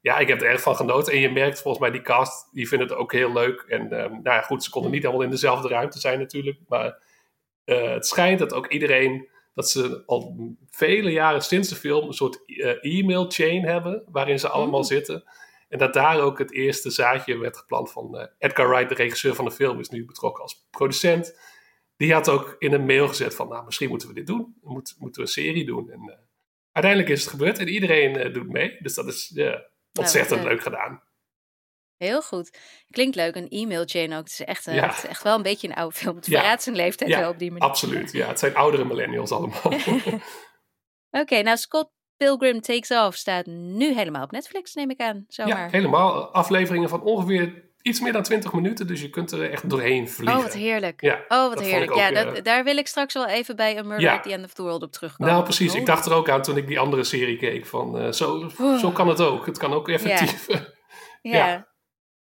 [0.00, 1.12] ja, ik heb er erg van genoten.
[1.12, 3.60] En je merkt volgens mij die cast, die vinden het ook heel leuk.
[3.60, 6.58] En ehm, nou ja, goed, ze konden niet allemaal in dezelfde ruimte zijn natuurlijk.
[6.68, 6.98] Maar
[7.64, 10.36] eh, het schijnt dat ook iedereen, dat ze al
[10.70, 14.86] vele jaren sinds de film een soort eh, e-mail chain hebben, waarin ze allemaal Mm.
[14.86, 15.24] zitten.
[15.68, 19.34] En dat daar ook het eerste zaadje werd geplant van eh, Edgar Wright, de regisseur
[19.34, 21.38] van de film, is nu betrokken als producent.
[22.00, 24.56] Die had ook in een mail gezet van, nou, misschien moeten we dit doen.
[24.62, 25.90] Moeten, we een serie doen.
[25.90, 26.16] En eh,
[26.72, 28.76] uiteindelijk is het gebeurd en iedereen eh, doet mee.
[28.82, 29.32] Dus dat is
[29.98, 30.48] ontzettend leuk.
[30.50, 31.02] leuk gedaan.
[31.96, 32.58] Heel goed.
[32.90, 34.18] Klinkt leuk, een e-mail chain ook.
[34.18, 34.86] Het is echt, eh, Ja.
[34.86, 36.16] het is echt wel een beetje een oude film.
[36.16, 36.38] Het Ja.
[36.38, 37.68] verraadt zijn leeftijd wel op die manier.
[37.68, 38.12] absoluut.
[38.12, 39.62] Ja, het zijn oudere millennials allemaal.
[41.22, 45.24] Oké, nou Scott Pilgrim Takes Off staat nu helemaal op Netflix, neem ik aan.
[45.26, 46.32] ja, helemaal.
[46.32, 48.86] Afleveringen van ongeveer iets meer dan 20 minuten.
[48.86, 50.36] Dus je kunt er echt doorheen vliegen.
[50.36, 51.00] oh, wat heerlijk.
[51.00, 51.94] Ja, Oh, wat heerlijk.
[51.94, 54.14] Ja, dat, eh, daar wil ik straks wel even bij A Murder Ja.
[54.14, 55.32] at the End of the World op terugkomen.
[55.32, 55.74] Nou, precies.
[55.74, 55.86] Ik Oh.
[55.86, 57.66] dacht er ook aan toen ik die andere serie keek.
[57.66, 58.48] Van, eh, zo,
[58.80, 59.46] zo kan het ook.
[59.46, 60.46] Het kan ook effectief.
[61.22, 61.36] Ja.
[61.46, 61.68] Ja.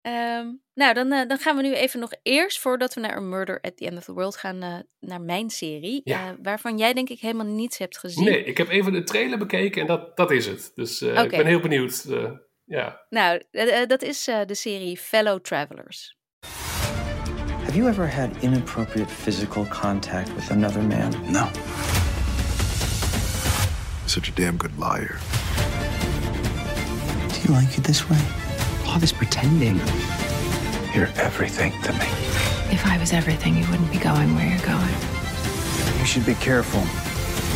[0.00, 3.20] Ehm, nou, dan, eh, dan gaan we nu even nog eerst, voordat we naar A
[3.20, 6.02] Murder at the End of the World gaan, naar mijn serie.
[6.42, 8.24] Waarvan jij denk ik helemaal niets hebt gezien.
[8.24, 10.72] Nee, ik heb even de trailer bekeken en dat, dat is het.
[10.74, 12.04] Dus ik ben heel benieuwd.
[12.66, 13.00] Ja.
[13.10, 16.16] Nou, eh, eh, dat is eh, de serie Fellow Travelers.
[17.64, 21.12] Have you ever had inappropriate physical contact with another man?
[21.32, 21.48] No.
[24.06, 25.18] Such a damn good liar.
[27.28, 28.20] Do you like it this way?
[28.86, 29.80] All this pretending.
[30.94, 32.08] You're everything to me.
[32.70, 34.94] If I was everything, you wouldn't be going where you're going.
[35.98, 36.80] You should be careful.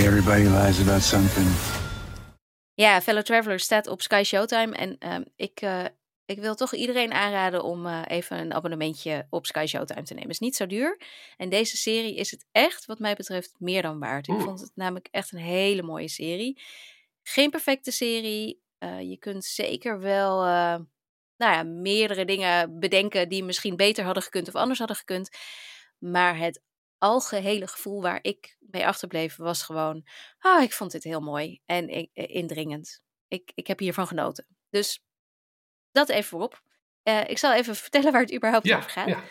[0.04, 1.79] Everybody lies about something.
[2.80, 4.76] Ja, Fellow Travelers staat op Sky Showtime.
[4.76, 5.84] En ehm, ik, eh,
[6.24, 10.28] ik wil toch iedereen aanraden om eh, even een abonnementje op Sky Showtime te nemen.
[10.28, 11.00] Het is niet zo duur.
[11.36, 14.28] En deze serie is het echt, wat mij betreft, meer dan waard.
[14.28, 16.60] Ik vond het namelijk echt een hele mooie serie.
[17.22, 18.62] Geen perfecte serie.
[18.78, 20.42] Eh, je kunt zeker wel
[21.36, 25.28] nou ja, meerdere dingen bedenken die misschien beter hadden gekund of anders hadden gekund.
[25.98, 26.62] Maar het
[27.00, 30.06] algehele gevoel waar ik mee achterbleef was gewoon...
[30.38, 33.02] Ah, ik vond dit heel mooi en ik- eh, indringend.
[33.28, 34.46] Ik, ik heb hiervan genoten.
[34.70, 35.02] Dus
[35.90, 36.62] dat even voorop.
[37.02, 39.08] Eh, ik zal even vertellen waar het überhaupt Ja, over gaat.
[39.08, 39.22] ja.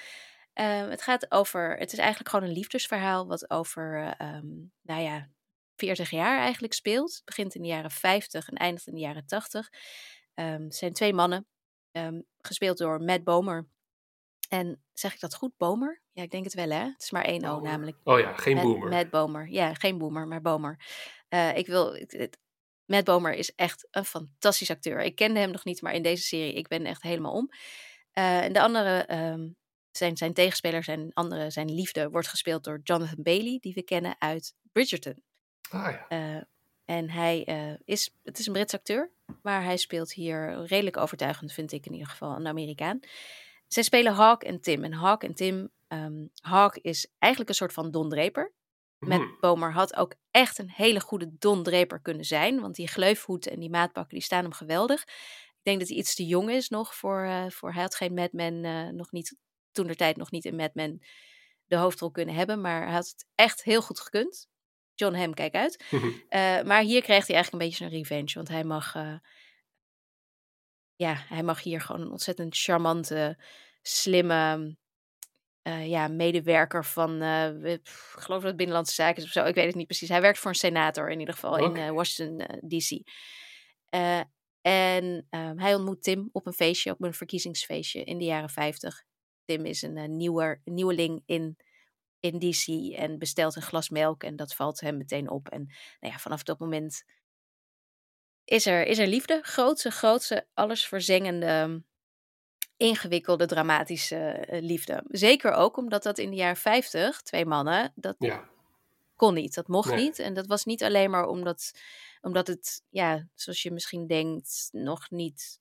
[0.54, 4.48] Ehm, het gaat over, het is eigenlijk gewoon een liefdesverhaal wat over, eh, ehm,
[4.82, 5.30] nou ja,
[5.76, 7.14] 40 jaar eigenlijk speelt.
[7.16, 9.70] Het begint in de jaren 50 en eindigt in de jaren 80.
[10.34, 11.48] Ehm, het zijn twee mannen,
[12.42, 13.68] gespeeld door Matt Bomer
[14.50, 15.58] En zeg ik dat goed?
[15.58, 16.02] Bomer?
[16.12, 16.84] Ja, ik denk het wel, hè?
[16.84, 17.98] Het is maar één O namelijk.
[18.04, 18.90] Oh ja, geen boomer.
[18.90, 19.48] Matt Bomer.
[19.48, 20.80] Ja, geen boomer, maar Bomer.
[21.28, 21.94] Eh, ik wil...
[21.94, 22.38] Het,
[22.86, 25.02] Matt Bomer is echt een fantastisch acteur.
[25.02, 27.50] Ik kende hem nog niet, maar in deze serie, ik ben echt helemaal om.
[28.12, 29.50] Eh, en de andere, ehm,
[29.92, 34.16] zijn, zijn tegenspeler, zijn andere, zijn liefde, wordt gespeeld door Jonathan Bailey, die we kennen
[34.20, 35.24] uit Bridgerton.
[35.70, 36.08] Ah ja.
[36.08, 36.44] Eh,
[36.86, 37.40] en hij
[37.86, 41.94] is, het is een Brits acteur, maar hij speelt hier redelijk overtuigend, vind ik in
[41.94, 43.00] ieder geval, een Amerikaan.
[43.70, 44.84] Zij spelen Hawk en Tim.
[44.84, 48.54] En Hawk en Tim, ehm, Hawk is eigenlijk een soort van Don Draper.
[49.00, 49.38] Met Hmm.
[49.40, 53.60] Bomer had ook echt een hele goede Don Draper kunnen zijn, want die gleufhoed en
[53.60, 55.02] die maatpakken die staan hem geweldig.
[55.02, 58.14] Ik denk dat hij iets te jong is nog voor, eh, voor hij had geen
[58.14, 59.36] Mad Men, eh, nog niet,
[59.72, 61.02] toen der tijd nog niet in Mad Men
[61.66, 64.48] de hoofdrol kunnen hebben, maar hij had het echt heel goed gekund.
[64.96, 65.84] John Hamm, kijk uit.
[66.30, 68.34] Eh, maar hier krijgt hij eigenlijk een beetje een revenge.
[68.34, 68.96] Want hij mag,
[71.00, 73.38] ja, hij mag hier gewoon een ontzettend charmante,
[73.82, 74.76] slimme
[75.62, 79.46] eh, ja, medewerker van, eh, pff, ik geloof dat het Binnenlandse Zaken is of zo.
[79.46, 80.10] Ik weet het niet precies.
[80.10, 83.10] Hij werkt voor een senator in ieder geval in eh, Washington D.C.
[84.62, 89.04] En ehm, hij ontmoet Tim op een feestje, op een verkiezingsfeestje in de jaren 50.
[89.46, 91.58] Tim is een, nieuwer, nieuweling in,
[92.20, 95.48] in DC en bestelt een glas melk en dat valt hem meteen op.
[95.48, 95.66] En
[96.00, 97.04] nou ja, vanaf dat moment
[98.50, 99.40] is er, is er liefde.
[99.42, 101.84] Grootse, grootse, alles verzengende,
[102.78, 105.04] ingewikkelde, dramatische eh, liefde.
[105.08, 108.50] Zeker ook omdat dat in de jaren 50, twee mannen, dat Ja.
[109.16, 109.54] kon niet.
[109.54, 110.04] Dat mocht Nee.
[110.04, 110.20] niet.
[110.20, 111.72] En dat was niet alleen maar omdat,
[112.22, 115.60] omdat het, ja, zoals je misschien denkt, nog niet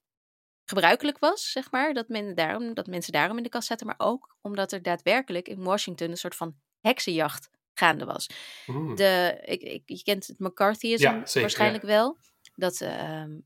[0.65, 1.93] gebruikelijk was, zeg maar.
[1.93, 3.85] Dat, men daarom, dat mensen daarom in de kast zaten.
[3.87, 8.29] Maar ook omdat er daadwerkelijk in Washington een soort van heksenjacht gaande was.
[8.65, 8.95] Hmm.
[8.95, 12.17] De, ik, ik, je kent het McCarthyism Ja, zeker, waarschijnlijk wel.
[12.59, 13.39] Dat ehm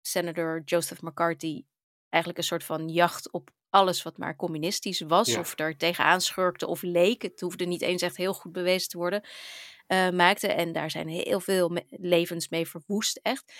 [0.00, 1.64] senator Joseph McCarthy
[2.08, 5.28] eigenlijk een soort van jacht op alles wat maar communistisch was.
[5.28, 5.40] Ja.
[5.40, 7.22] Of er tegenaan schurkte of leek.
[7.22, 9.22] Het hoefde niet eens echt heel goed bewezen te worden.
[9.86, 10.48] eh, maakte.
[10.48, 13.52] En daar zijn heel veel me- levens mee verwoest, echt.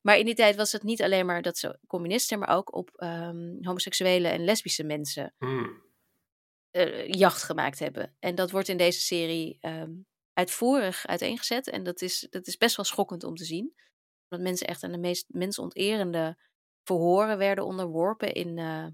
[0.00, 2.90] Maar in die tijd was het niet alleen maar dat ze communisten, maar ook op
[2.96, 5.82] ehm, homoseksuele en lesbische mensen Hmm.
[6.70, 8.16] eh, jacht gemaakt hebben.
[8.18, 9.92] En dat wordt in deze serie ehm,
[10.32, 11.68] uitvoerig uiteengezet.
[11.68, 13.74] En dat is, dat is best wel schokkend om te zien.
[14.34, 16.36] Dat mensen echt aan de meest mensonterende
[16.82, 18.32] verhoren werden onderworpen.
[18.32, 18.86] In, eh,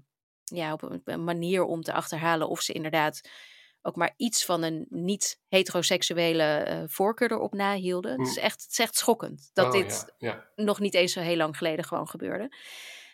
[0.43, 3.21] ja, op een, een manier om te achterhalen of ze inderdaad
[3.81, 8.19] ook maar iets van een niet-heteroseksuele eh, voorkeur erop nahielden.
[8.19, 10.63] Het, is echt, het is echt schokkend dat Oh, dit ja, ja.
[10.63, 12.55] nog niet eens zo heel lang geleden gewoon gebeurde.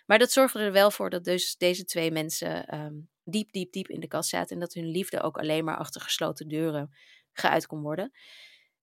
[0.05, 3.87] Maar dat zorgde er wel voor dat dus deze twee mensen ehm, diep, diep, diep
[3.87, 4.53] in de kast zaten.
[4.55, 6.95] En dat hun liefde ook alleen maar achter gesloten deuren
[7.31, 8.11] geuit kon worden.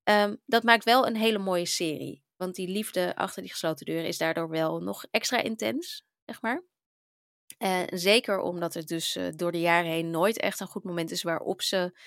[0.02, 2.23] Ehm, dat maakt wel een hele mooie serie.
[2.36, 6.62] Want die liefde achter die gesloten deuren is daardoor wel nog extra intens, zeg maar.
[7.86, 11.22] Zeker omdat het dus eh, door de jaren heen nooit echt een goed moment is
[11.22, 11.98] waarop ze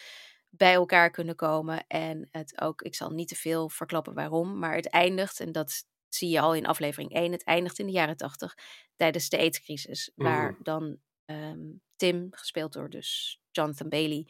[0.49, 1.87] bij elkaar kunnen komen.
[1.87, 5.85] En het ook, ik zal niet te veel verklappen waarom, maar het eindigt, en dat
[6.09, 8.57] zie je al in aflevering 1, het eindigt in de jaren 80
[8.95, 10.11] tijdens de aidscrisis.
[10.15, 10.57] Waar Mm.
[10.63, 14.27] dan ehm, Tim, gespeeld door dus Jonathan Bailey,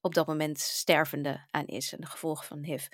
[0.00, 1.92] op dat moment stervende aan is.
[1.92, 2.86] En de gevolgen van HIV.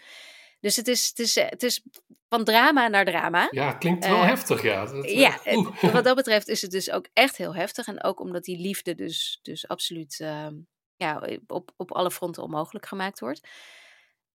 [0.64, 1.82] Dus het is, het is, eh, het is
[2.28, 3.48] van drama naar drama.
[3.50, 4.84] Ja, het klinkt wel Eh, heftig, ja.
[4.84, 5.92] Dat, eh, Ja, oeh.
[5.92, 7.86] wat dat betreft is het dus ook echt heel heftig.
[7.86, 10.54] En ook omdat die liefde dus, dus absoluut ehm,
[10.96, 13.48] ja, op, op alle fronten onmogelijk gemaakt wordt.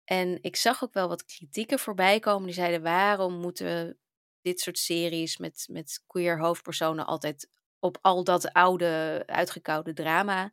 [0.03, 2.45] En ik zag ook wel wat kritieken voorbij komen.
[2.45, 3.99] Die zeiden, waarom moeten
[4.41, 10.51] dit soort series met, met queer hoofdpersonen altijd op al dat oude, uitgekoude drama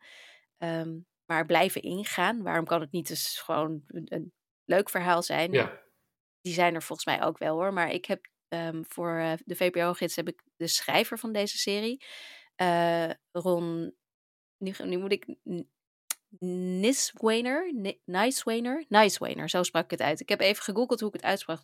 [0.58, 2.42] ehm, maar blijven ingaan?
[2.42, 4.32] Waarom kan het niet eens gewoon een
[4.66, 5.52] leuk verhaal zijn?
[5.52, 5.80] Ja.
[6.40, 7.72] Die zijn er volgens mij ook wel hoor.
[7.72, 12.04] Maar ik heb ehm, voor eh, de VPRO-gids heb ik de schrijver van deze serie,
[12.54, 13.94] eh, Ron.
[14.58, 15.26] Nu, nu moet ik.
[16.38, 20.20] Niswainer, Ni- Nicewayner, Nicewayner, zo sprak ik het uit.
[20.20, 21.60] Ik heb even gegoogeld hoe ik het uitsprak,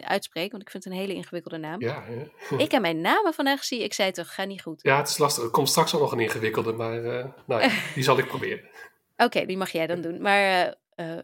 [0.00, 1.80] uitspreek, want ik vind het een hele ingewikkelde naam.
[1.80, 2.56] Ja, ja.
[2.64, 4.82] Ik heb mijn namen vandaag gezien, ik zei toch, ga niet goed.
[4.82, 5.44] ja, het is lastig.
[5.44, 8.68] Er komt straks ook nog een ingewikkelde, maar eh, nou ja, die zal ik proberen.
[9.16, 10.20] Oké, die mag jij dan doen.
[10.22, 10.74] Maar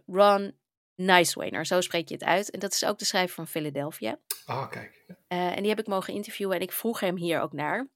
[0.07, 0.55] Ron
[0.97, 2.51] Nicewayner, zo spreek je het uit.
[2.51, 4.18] En dat is ook de schrijver van Philadelphia.
[4.44, 5.05] Ah, kijk.
[5.07, 5.16] Ja.
[5.28, 7.88] Eh, en die heb ik mogen interviewen en ik vroeg hem hier ook naar.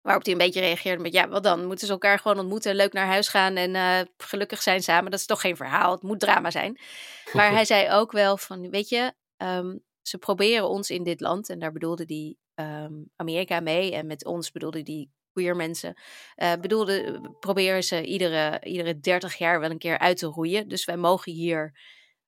[0.00, 1.66] Waarop hij een beetje reageerde met, ja, wat dan?
[1.66, 5.10] Moeten ze elkaar gewoon ontmoeten, leuk naar huis gaan en eh, gelukkig zijn samen?
[5.10, 6.78] Dat is toch geen verhaal, het moet drama zijn.
[7.32, 11.48] Maar hij zei ook wel van, weet je, ehm, ze proberen ons in dit land,
[11.48, 15.94] en daar bedoelde hij ehm, Amerika mee, en met ons bedoelde hij queer mensen,
[16.34, 20.68] eh, bedoelde, proberen ze iedere, iedere 30 jaar wel een keer uit te roeien.
[20.68, 21.72] Dus wij mogen hier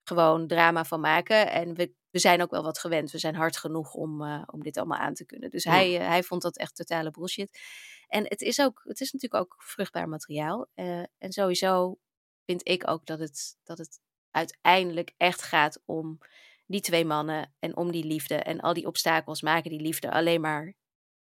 [0.09, 1.51] gewoon drama van maken.
[1.51, 3.11] En we, we zijn ook wel wat gewend.
[3.11, 5.51] We zijn hard genoeg om, uh, om dit allemaal aan te kunnen.
[5.51, 7.61] Dus hij, uh, hij vond dat echt totale bullshit.
[8.09, 10.69] En het is, ook, het is natuurlijk ook vruchtbaar materiaal.
[10.75, 11.99] Uh, en sowieso
[12.45, 14.01] vind ik ook dat het, dat het
[14.31, 16.19] uiteindelijk echt gaat om
[16.67, 18.35] die twee mannen en om die liefde.
[18.35, 20.75] En al die obstakels maken die liefde alleen maar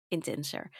[0.08, 0.76] intenser.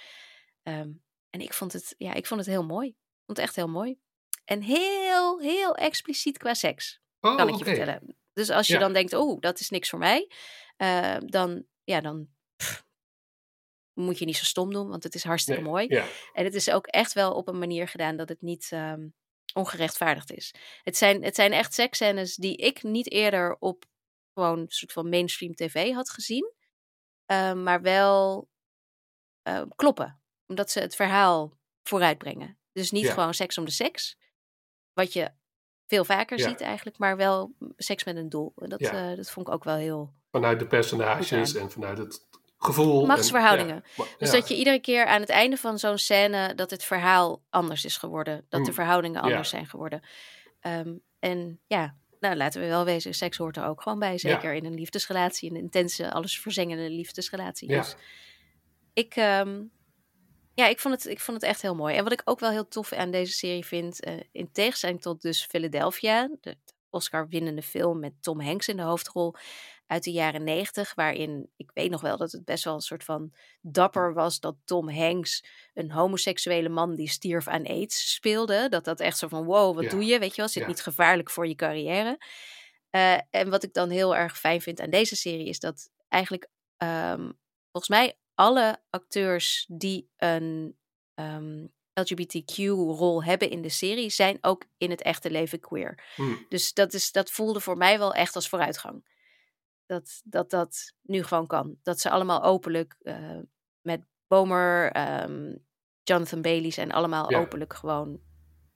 [0.64, 2.88] Um, en ik vond, het, ja, ik vond het heel mooi.
[2.88, 4.00] Ik vond het echt heel mooi.
[4.46, 7.02] En heel, heel expliciet qua seks.
[7.20, 8.16] Oh, kan ik je vertellen.
[8.34, 8.80] Dus als je Ja.
[8.80, 10.32] dan denkt, oh, dat is niks voor mij.
[10.78, 12.86] eh, dan, ja, dan pff,
[13.94, 15.86] moet je niet zo stom doen, want het is hartstikke Nee, mooi.
[15.90, 19.08] Ja, En het is ook echt wel op een manier gedaan dat het niet ehm,
[19.54, 20.54] ongerechtvaardigd is.
[20.84, 23.86] Het zijn, het zijn echt seksscènes die ik niet eerder op
[24.34, 26.54] gewoon een soort van mainstream tv had gezien.
[27.26, 28.50] eh, maar wel
[29.42, 30.22] eh, kloppen.
[30.48, 32.60] Omdat ze het verhaal vooruitbrengen.
[32.72, 33.14] Dus niet Ja.
[33.14, 34.18] gewoon seks om de seks.
[34.94, 35.32] Wat je
[35.88, 36.48] veel vaker Ja.
[36.50, 36.98] ziet eigenlijk.
[36.98, 38.54] Maar wel seks met een doel.
[38.58, 39.10] En dat, Ja.
[39.12, 40.14] eh, dat vond ik ook wel heel...
[40.32, 42.26] vanuit de personages en vanuit het
[42.58, 43.02] gevoel.
[43.02, 43.84] en- Machtsverhoudingen.
[43.98, 47.42] ma- Dus dat je iedere keer aan het einde van zo'n scène dat het verhaal
[47.50, 48.46] anders is geworden.
[48.50, 50.02] Dat de Mm, verhoudingen anders zijn geworden.
[50.60, 54.18] Ehm, en ja, nou laten we wel wezen, seks hoort er ook gewoon bij.
[54.18, 57.70] Zeker in een liefdesrelatie, een intense, alles verzengende liefdesrelatie.
[57.70, 57.78] Ja.
[57.82, 57.96] Dus
[58.94, 59.62] ik, ehm,
[60.58, 61.96] ja, ik vond, het, ik vond het echt heel mooi.
[61.96, 65.22] En wat ik ook wel heel tof aan deze serie vind, eh, in tegenstelling tot
[65.22, 66.58] dus Philadelphia, de
[66.90, 69.36] Oscar-winnende film met Tom Hanks in de hoofdrol
[69.88, 73.04] uit de jaren negentig, waarin ik weet nog wel dat het best wel een soort
[73.04, 75.44] van dapper was dat Tom Hanks
[75.74, 78.70] een homoseksuele man die stierf aan aids speelde.
[78.70, 79.90] Dat dat echt zo van wow, wat Ja.
[79.90, 80.20] doe je?
[80.20, 80.68] Weet je wel, zit Ja.
[80.68, 82.18] niet gevaarlijk voor je carrière.
[82.90, 86.48] Eh, en wat ik dan heel erg fijn vind aan deze serie is dat eigenlijk
[86.78, 87.32] ehm,
[87.72, 90.78] volgens mij alle acteurs die een
[91.14, 96.04] ehm, LGBTQ-rol hebben in de serie zijn ook in het echte leven queer.
[96.16, 96.36] Hm.
[96.50, 99.16] Dus dat, is, dat voelde voor mij wel echt als vooruitgang.
[99.86, 101.78] Dat dat, dat nu gewoon kan.
[101.84, 103.40] Dat ze allemaal openlijk eh,
[103.82, 105.56] met Bomer, ehm,
[106.04, 107.40] Jonathan Bailey zijn allemaal Ja.
[107.40, 108.20] openlijk gewoon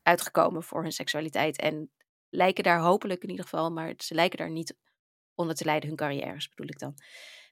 [0.03, 1.57] uitgekomen voor hun seksualiteit.
[1.59, 1.91] En
[2.30, 4.78] lijken daar hopelijk in ieder geval, maar ze lijken daar niet
[5.36, 6.95] onder te lijden hun carrières, bedoel ik dan.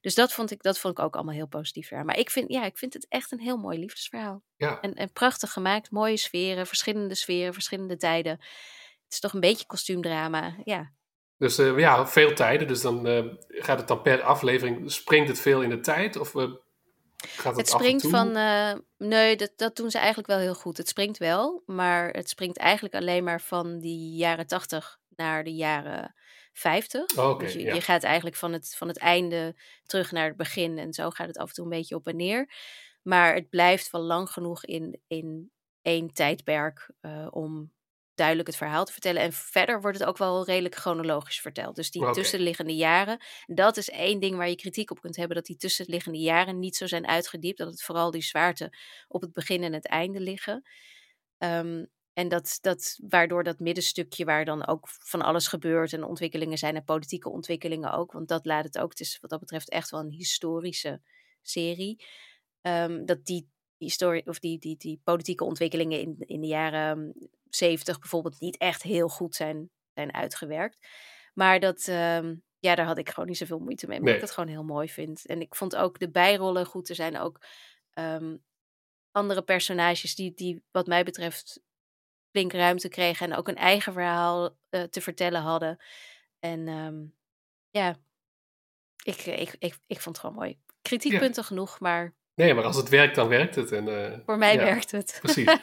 [0.02, 1.90] Dus dat vond ik, dat vond ik ook allemaal heel positief.
[1.90, 2.04] Ja.
[2.04, 4.44] Maar ik vind, ja, ik vind het echt een heel mooi liefdesverhaal.
[4.58, 4.80] Ja.
[4.82, 8.32] En, en prachtig gemaakt, mooie sferen, verschillende sferen, verschillende tijden.
[8.32, 10.56] Het is toch een beetje kostuumdrama.
[10.64, 10.92] Ja,
[11.38, 12.68] Dus eh, ja, veel tijden.
[12.68, 16.18] Dus dan eh, gaat het dan per aflevering, springt het veel in de tijd?
[16.18, 16.52] Of eh,
[17.18, 18.32] gaat het, Het springt van.
[18.98, 20.78] nee, dat, dat doen ze eigenlijk wel heel goed.
[20.78, 25.56] Het springt wel, maar het springt eigenlijk alleen maar van die jaren 80 naar de
[25.56, 26.16] jaren
[26.60, 27.18] 50.
[27.18, 27.74] Oh, oké, dus je, ja.
[27.74, 29.56] je gaat eigenlijk van het, van het einde
[29.86, 30.78] terug naar het begin.
[30.78, 32.52] En zo gaat het af en toe een beetje op en neer.
[33.02, 35.52] Maar het blijft wel lang genoeg in, in
[35.82, 37.72] één tijdperk eh, om
[38.20, 39.22] duidelijk het verhaal te vertellen.
[39.22, 41.76] En verder wordt het ook wel redelijk chronologisch verteld.
[41.76, 43.20] Dus die tussenliggende jaren.
[43.46, 45.36] Dat is één ding waar je kritiek op kunt hebben.
[45.36, 47.58] Dat die tussenliggende jaren niet zo zijn uitgediept.
[47.58, 48.74] Dat het vooral die zwaarte
[49.08, 50.70] op het begin en het einde liggen.
[51.38, 51.86] Ehm,
[52.20, 56.76] en dat, dat, waardoor dat middenstukje waar dan ook van alles gebeurt en ontwikkelingen zijn
[56.76, 58.90] en politieke ontwikkelingen ook, want dat laat het ook.
[58.90, 61.02] Het is wat dat betreft echt wel een historische
[61.42, 62.06] serie.
[62.62, 67.16] Ehm, dat die, historie, of die, die, die politieke ontwikkelingen in, in de jaren
[67.50, 70.78] zeventig bijvoorbeeld niet echt heel goed zijn, zijn uitgewerkt.
[71.34, 74.00] Maar dat, ehm, ja, daar had ik gewoon niet zoveel moeite mee.
[74.00, 74.16] Nee.
[74.16, 75.26] ik het gewoon heel mooi vind.
[75.26, 76.90] En ik vond ook de bijrollen goed.
[76.90, 77.46] Er zijn ook
[77.94, 78.36] ehm,
[79.12, 81.68] andere personages die, die wat mij betreft
[82.32, 85.78] flink ruimte kregen en ook een eigen verhaal eh, te vertellen hadden.
[86.40, 86.96] En ehm,
[87.70, 87.96] ja,
[89.04, 90.60] ik, ik, ik, ik vond het gewoon mooi.
[90.82, 93.72] Kritiekpunten genoeg, maar Nee, maar als het werkt, dan werkt het.
[93.72, 95.18] En, eh, voor mij ja, werkt het.
[95.22, 95.46] Precies.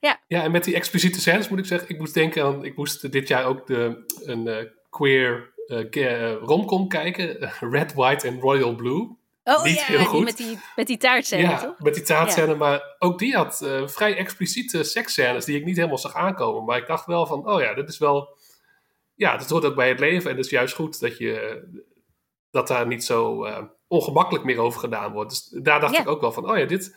[0.00, 2.76] ja, Ja, en met die expliciete scènes moet ik zeggen, ik moest denken aan, ik
[2.76, 5.54] moest dit jaar ook de, een eh, queer
[6.40, 9.16] romcom kijken, Red, White en Royal Blue.
[9.54, 10.24] Oh Niet ja, heel die goed.
[10.24, 11.78] met die, met die taartscène, ja, toch?
[11.78, 15.98] met die taatscène, maar ook die had eh, vrij expliciete seksscènes die ik niet helemaal
[15.98, 16.64] zag aankomen.
[16.64, 18.38] Maar ik dacht wel van, oh ja, dit is wel,
[19.14, 21.64] ja, dat hoort ook bij het leven en het is juist goed dat je,
[22.50, 25.30] dat daar niet zo eh, ongemakkelijk meer over gedaan wordt.
[25.30, 26.00] Dus daar dacht Ja.
[26.00, 26.96] ik ook wel van, oh ja, dit,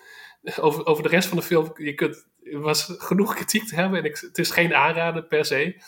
[0.60, 4.06] over, over de rest van de film, je kunt, was genoeg kritiek te hebben en
[4.06, 5.82] ik, het is geen aanrader per se.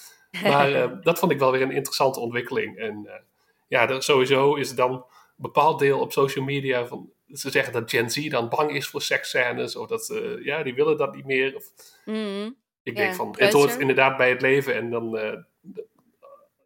[0.43, 2.78] Maar eh, dat vond ik wel weer een interessante ontwikkeling.
[2.78, 3.22] En eh,
[3.68, 5.05] ja, dat, sowieso is dan
[5.41, 9.01] bepaald deel op social media van ze zeggen dat Gen Z dan bang is voor
[9.01, 11.55] seksscènes of dat eh, ja, die willen dat niet meer.
[11.55, 11.63] Of,
[12.05, 12.49] Mhm.
[12.83, 15.37] ik denk van het hoort inderdaad bij het leven en dan eh,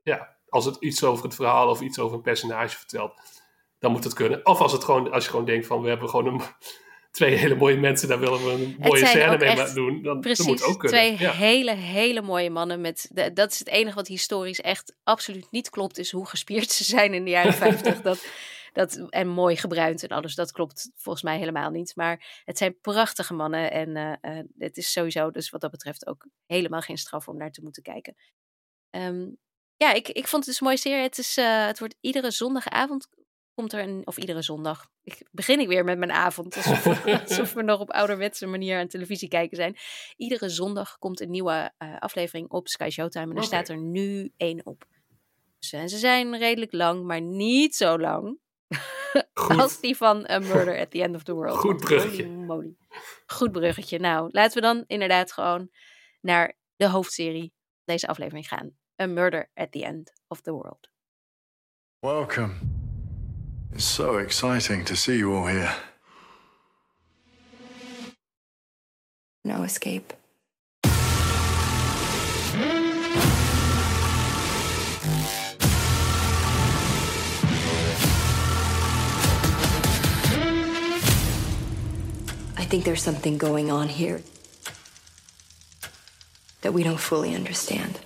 [0.03, 3.13] ja, als het iets over het verhaal of iets over een personage vertelt,
[3.79, 4.45] dan moet het kunnen.
[4.45, 6.41] Of als het gewoon als je gewoon denkt van we hebben gewoon een
[7.11, 10.01] twee hele mooie mensen, daar willen we een mooie scène mee echt- doen.
[10.01, 10.97] Dan, Precies, moet ook kunnen.
[10.99, 11.31] twee ja.
[11.31, 12.81] hele, hele mooie mannen.
[12.81, 16.71] Met de- dat is het enige wat historisch echt absoluut niet klopt, is hoe gespierd
[16.71, 18.01] ze zijn in de jaren 50.
[18.01, 18.25] dat,
[18.75, 21.95] dat, en mooi gebruind en alles, dat klopt volgens mij helemaal niet.
[21.95, 26.07] Maar het zijn prachtige mannen en eh, eh, het is sowieso dus wat dat betreft
[26.07, 28.15] ook helemaal geen straf om naar te moeten kijken.
[28.89, 29.27] Ehm,
[29.75, 31.03] ja, ik, ik vond het dus een mooie serie.
[31.03, 33.07] Het, is, eh, het wordt iedere zondagavond
[33.53, 34.87] komt er een, of iedere zondag.
[35.03, 36.55] Ik, begin ik weer met mijn avond.
[36.55, 39.75] Alsof, we- alsof we nog op ouderwetse manier aan televisie kijken zijn.
[40.15, 43.31] Iedere zondag komt een nieuwe aflevering op Sky Showtime.
[43.31, 44.87] En er staat er nu één op.
[45.59, 48.39] Dus, en ze zijn redelijk lang, maar niet zo lang.
[49.33, 49.57] Goed.
[49.57, 51.57] Als die van A Murder at the End of the World.
[51.57, 52.75] Goed bruggetje.
[53.25, 53.99] Goed bruggetje.
[53.99, 55.69] Nou, laten we dan inderdaad gewoon
[56.21, 58.71] naar de hoofdserie van deze aflevering gaan.
[59.01, 60.89] A Murder at the End of the World.
[61.99, 62.53] Welcome.
[63.73, 65.75] It's so exciting to see you all here.
[69.41, 70.15] No escape.
[82.75, 84.21] Think there's something going on here
[86.59, 87.99] that we don't fully understand.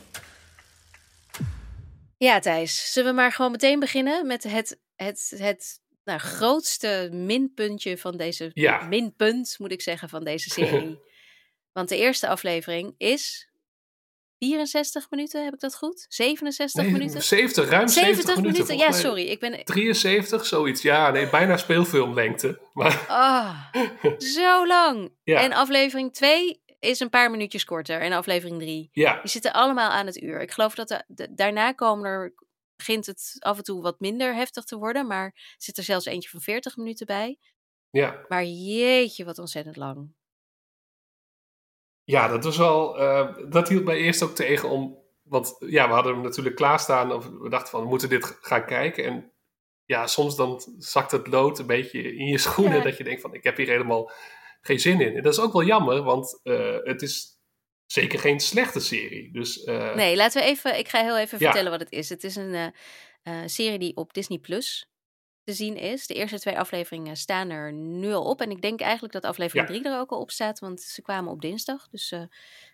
[2.17, 7.97] Ja, Thijs, zullen we maar gewoon meteen beginnen met het, het, het nou, grootste minpuntje
[7.97, 8.83] van deze Ja.
[8.83, 10.99] minpunt, moet ik zeggen, van deze serie.
[11.77, 13.48] Want de eerste aflevering is
[14.39, 16.05] 64 minuten, heb ik dat goed?
[16.09, 17.21] 67 Nee, minuten?
[17.23, 18.77] 70, ruim 70, minuten.
[18.77, 20.81] Ja, sorry, ik ben 73, zoiets.
[20.81, 22.59] Ja, nee, bijna speelfilmlengte.
[22.73, 23.73] Maar ah,
[24.37, 25.11] zo lang.
[25.23, 25.41] Ja.
[25.41, 28.89] En aflevering 2 is een paar minuutjes korter en aflevering 3.
[28.91, 30.41] ja, Die zitten allemaal aan het uur.
[30.41, 32.33] Ik geloof dat de, de- daarna komen er,
[32.75, 36.29] begint het af en toe wat minder heftig te worden, maar zit er zelfs eentje
[36.29, 37.37] van 40 minuten bij.
[37.89, 38.25] ja.
[38.27, 40.17] Maar jeetje, wat ontzettend lang.
[42.09, 42.99] Ja, dat was wel.
[42.99, 44.97] eh, dat hield mij eerst ook tegen om.
[45.23, 47.11] Want ja, we hadden hem natuurlijk klaarstaan.
[47.13, 49.03] Of we dachten van, we moeten dit gaan kijken.
[49.03, 49.33] En
[49.85, 52.77] ja, soms dan zakt het lood een beetje in je schoenen.
[52.77, 52.83] Ja.
[52.83, 54.11] Dat je denkt van, ik heb hier helemaal
[54.61, 55.15] geen zin in.
[55.15, 57.39] En dat is ook wel jammer, want eh, het is
[57.85, 59.31] zeker geen slechte serie.
[59.33, 61.45] Dus eh, Nee, laten we even, ik ga heel even Ja.
[61.45, 62.09] vertellen wat het is.
[62.09, 62.73] Het is een
[63.45, 64.88] serie die op Disney Plus
[65.49, 66.07] te zien is.
[66.07, 68.41] De eerste twee afleveringen staan er nu al op.
[68.41, 69.73] En ik denk eigenlijk dat aflevering Ja.
[69.73, 71.87] 3 er ook al op staat, want ze kwamen op dinsdag.
[71.91, 72.21] Dus eh,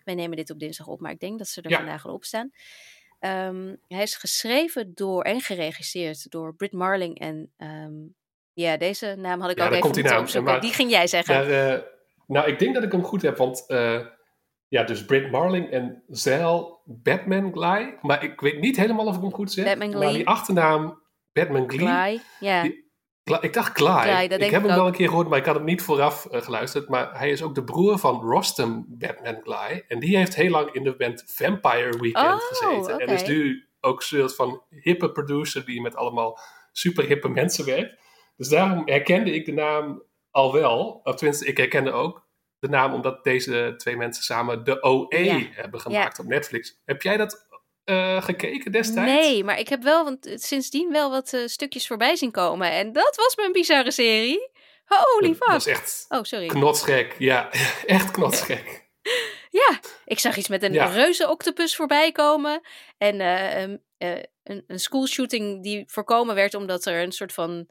[0.04, 1.76] wij nemen dit op dinsdag op, maar ik denk dat ze er Ja.
[1.76, 2.50] vandaag al op staan.
[3.18, 7.92] Ehm, hij is geschreven door en geregisseerd door Britt Marling en ehm,
[8.52, 10.20] ja, deze naam had ik Ja, ook even moeten naam.
[10.20, 10.52] opzoeken.
[10.52, 11.34] Maar Die ging jij zeggen.
[11.74, 11.80] Eh,
[12.26, 14.06] nou, ik denk dat ik hem goed heb, want eh,
[14.68, 17.98] ja, dus Britt Marling en Zeil Batman Gly.
[18.00, 19.64] Maar ik weet niet helemaal of ik hem goed zeg.
[19.64, 21.04] Batman Maar die achternaam
[21.36, 21.86] Batman Glee.
[21.88, 22.62] Gly, ja.
[22.62, 22.84] Die-
[23.40, 24.22] ik dacht Gly.
[24.22, 26.42] Ik heb ik hem wel een keer gehoord, maar ik had hem niet vooraf eh,
[26.42, 26.88] geluisterd.
[26.88, 29.84] Maar hij is ook de broer van Rostam Batman Gly.
[29.88, 32.98] En die heeft heel lang in de band Vampire Weekend Oh, gezeten.
[32.98, 36.38] En is nu ook een soort van hippe producer die met allemaal
[36.72, 37.94] super hippe mensen werkt.
[38.36, 41.00] Dus daarom herkende ik de naam al wel.
[41.04, 42.26] Of tenminste, ik herkende ook
[42.58, 45.38] de naam omdat deze twee mensen samen de OE Ja.
[45.50, 46.80] hebben gemaakt op Netflix.
[46.84, 47.45] Heb jij dat
[47.86, 49.12] eh, gekeken destijds?
[49.12, 52.70] Nee, maar ik heb wel want, eh, sindsdien wel wat eh, stukjes voorbij zien komen.
[52.70, 54.50] En dat was mijn bizarre serie.
[54.86, 55.48] Holy Dat fuck.
[55.48, 56.46] was echt Oh, sorry.
[56.46, 57.14] knotsgek.
[57.18, 57.50] Ja,
[57.86, 58.64] echt knotsgek.
[59.50, 60.86] Ja, ik zag iets met een Ja.
[60.86, 62.60] reuze octopus voorbij komen.
[62.98, 67.68] En eh, ehm, eh, een, een schoolshooting die voorkomen werd omdat er een soort van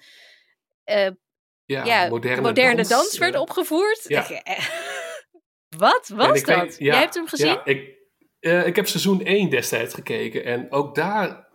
[0.86, 1.16] Ja,
[1.66, 4.02] ja, moderne, dans, werd opgevoerd.
[4.08, 4.30] ja.
[4.30, 4.42] Ik,
[5.78, 6.62] wat was dat?
[6.62, 7.48] weet- Jij hebt hem gezien?
[7.48, 7.95] Ja, ik,
[8.46, 10.44] eh, ik heb seizoen 1 destijds gekeken.
[10.44, 11.48] En ook daar...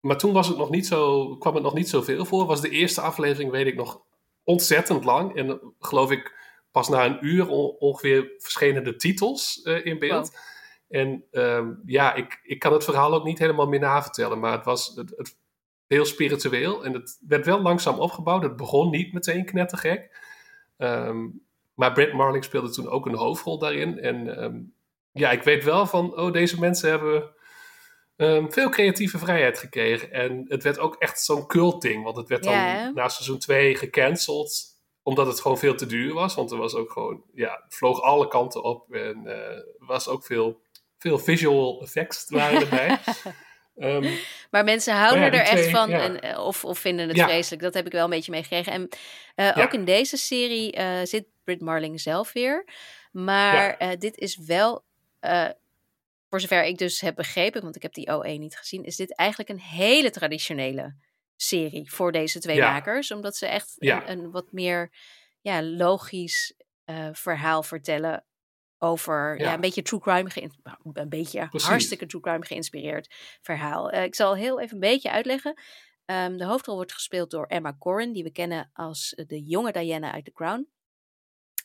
[0.00, 2.46] Maar toen was het nog niet zo, kwam het nog niet zoveel voor.
[2.46, 4.00] Was de eerste aflevering, weet ik nog,
[4.44, 5.36] ontzettend lang.
[5.36, 6.34] En eh, geloof ik,
[6.70, 10.38] pas na een uur on- ongeveer verschenen de titels eh, in beeld.
[10.88, 14.38] En ehm, ja, ik, ik kan het verhaal ook niet helemaal meer navertellen.
[14.38, 15.36] Maar het was het, het
[15.86, 16.84] heel spiritueel.
[16.84, 18.42] En het werd wel langzaam opgebouwd.
[18.42, 20.20] Het begon niet meteen knettergek.
[20.76, 21.28] Ehm,
[21.74, 23.98] maar Brett Marling speelde toen ook een hoofdrol daarin.
[23.98, 24.58] En ehm,
[25.16, 27.34] ja, ik weet wel van, oh, deze mensen hebben
[28.16, 30.12] ehm, veel creatieve vrijheid gekregen.
[30.12, 32.04] En het werd ook echt zo'n culting.
[32.04, 32.54] Want het werd dan
[32.94, 34.74] na seizoen 2 gecanceld.
[35.02, 36.34] Omdat het gewoon veel te duur was.
[36.34, 38.92] Want er was ook gewoon, ja, het vloog alle kanten op.
[38.92, 40.60] En er was ook veel,
[40.98, 42.98] veel visual effects waren erbij.
[43.76, 44.14] Ehm,
[44.50, 46.00] Maar mensen houden Maar ja, er echt van ja.
[46.00, 47.24] en, eh, of, of vinden het Ja.
[47.24, 47.62] vreselijk.
[47.62, 48.72] Dat heb ik wel een beetje meegekregen.
[48.72, 48.88] En
[49.34, 52.68] eh, ook in deze serie zit Britt Marling zelf weer.
[53.12, 54.84] Maar dit is wel,
[55.20, 55.48] eh,
[56.28, 59.14] voor zover ik dus heb begrepen, want ik heb die OE niet gezien, is dit
[59.14, 60.94] eigenlijk een hele traditionele
[61.36, 62.72] serie voor deze twee Ja.
[62.72, 63.10] makers.
[63.10, 64.08] Omdat ze echt Ja.
[64.08, 64.90] een, een wat meer
[65.40, 66.54] ja, logisch
[66.84, 68.24] eh, verhaal vertellen
[68.78, 69.54] over ja.
[69.54, 70.30] Een beetje true crime,
[70.62, 71.68] nou, een beetje Precies.
[71.68, 73.90] hartstikke true crime geïnspireerd verhaal.
[73.90, 75.60] Eh, ik zal heel even een beetje uitleggen.
[76.04, 80.12] Ehm, de hoofdrol wordt gespeeld door Emma Corrin, die we kennen als de jonge Diana
[80.12, 80.68] uit The Crown.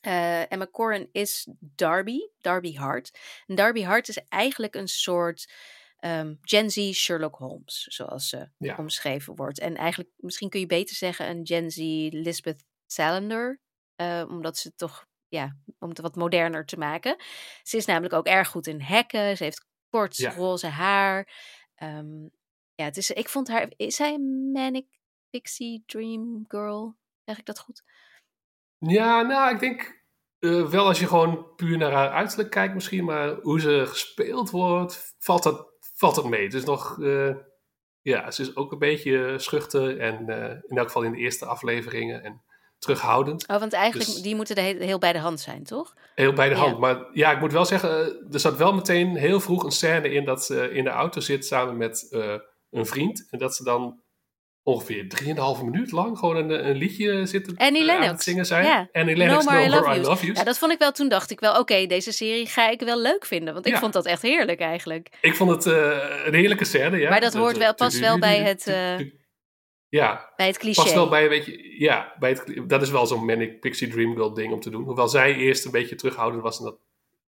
[0.01, 3.19] Eh, Emma Corrin is Darby, Darby Hart.
[3.47, 5.51] En Darby Hart is eigenlijk een soort
[5.97, 8.75] ehm, Gen Z Sherlock Holmes, zoals ze Ja.
[8.77, 9.59] omschreven wordt.
[9.59, 11.77] En eigenlijk, misschien kun je beter zeggen, een Gen Z
[12.09, 13.61] Lisbeth Salander,
[13.95, 17.15] eh, omdat ze toch, ja, om het wat moderner te maken.
[17.63, 19.37] Ze is namelijk ook erg goed in hacken.
[19.37, 20.31] Ze heeft kort Ja.
[20.33, 21.27] roze haar.
[21.75, 22.21] Ehm,
[22.75, 24.85] ja, het is, ik vond haar, is zij een manic
[25.29, 26.97] pixie dream girl?
[27.25, 27.83] Zeg ik dat goed?
[28.87, 30.03] Ja, nou, ik denk
[30.39, 34.49] eh, wel als je gewoon puur naar haar uiterlijk kijkt misschien, maar hoe ze gespeeld
[34.49, 36.43] wordt, valt dat, valt dat mee.
[36.43, 37.35] Het is nog, eh,
[38.01, 41.45] ja, ze is ook een beetje schuchter en eh, in elk geval in de eerste
[41.45, 42.41] afleveringen en
[42.79, 43.47] terughoudend.
[43.47, 45.93] Oh, want eigenlijk, Dus- die moeten de he- heel bij de hand zijn, toch?
[46.15, 46.61] Heel bij de Ja.
[46.61, 46.77] hand.
[46.79, 50.09] Maar ja, ik moet wel zeggen, eh, er zat wel meteen heel vroeg een scène
[50.11, 52.35] in dat ze in de auto zit samen met eh,
[52.69, 53.27] een vriend.
[53.29, 54.01] En dat ze dan
[54.63, 55.05] ongeveer
[55.57, 58.65] 3,5 minuut lang gewoon een, een liedje zitten Annie eh, aan het zingen zijn.
[58.65, 58.89] Ja.
[58.91, 60.07] Annie Lennox, No No I Love I Yous.
[60.07, 60.37] Love You.
[60.37, 60.91] Ja, dat vond ik wel.
[60.91, 63.53] Toen dacht ik wel, oké, deze serie ga ik wel leuk vinden.
[63.53, 63.79] Want ik Ja.
[63.79, 65.09] vond dat echt heerlijk eigenlijk.
[65.21, 67.09] Ik vond het eh, een heerlijke scène, ja.
[67.09, 68.99] Maar dat hoort wel- past wel bij het, eh,
[69.89, 70.81] Ja, Bij het cliché.
[70.81, 71.79] past wel bij een beetje...
[71.79, 74.83] Ja, bij het, dat is wel zo'n Manic Pixie Dream Girl ding om te doen.
[74.83, 76.77] Hoewel zij eerst een beetje terughoudend was en dat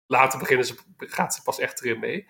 [0.07, 2.27] later beginnen ze, gaat ze pas echt erin mee.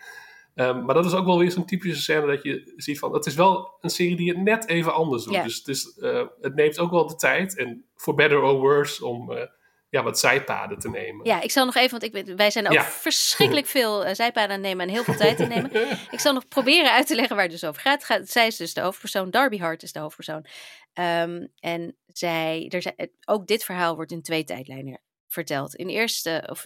[0.56, 3.14] Ehm, maar dat is ook wel weer zo'n typische scène dat je ziet van...
[3.14, 5.44] Het is wel een serie die het net even anders doet.
[5.44, 7.58] Dus het, is, eh, het neemt ook wel de tijd.
[7.58, 9.48] En for better or worse om eh,
[9.90, 11.26] ja, wat zijpaden te nemen.
[11.26, 12.84] Ja, ik zal nog even, want ik ben, wij zijn ook Ja.
[12.84, 15.72] verschrikkelijk veel uh, zijpaden aan het nemen en heel veel tijd te nemen.
[16.12, 18.04] ik zal nog proberen uit te leggen waar het dus over gaat.
[18.04, 18.30] gaat.
[18.30, 20.46] Zij is dus de hoofdpersoon, Darby Hart is de hoofdpersoon.
[20.94, 25.76] Um, en zij, er zijn, ook dit verhaal wordt in twee tijdlijnen verteld.
[25.76, 26.66] In eerste, of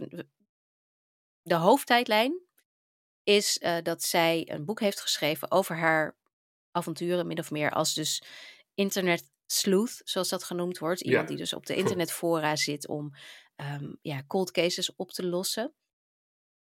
[1.41, 2.46] de hoofdtijdlijn
[3.27, 6.17] is uh, dat zij een boek heeft geschreven over haar
[6.71, 8.23] avonturen, min of meer als dus
[8.73, 11.01] internet sleuth, zoals dat genoemd wordt.
[11.01, 11.27] Iemand ja.
[11.27, 13.13] die dus op de internetfora zit om
[13.55, 15.73] um, ja, cold cases op te lossen.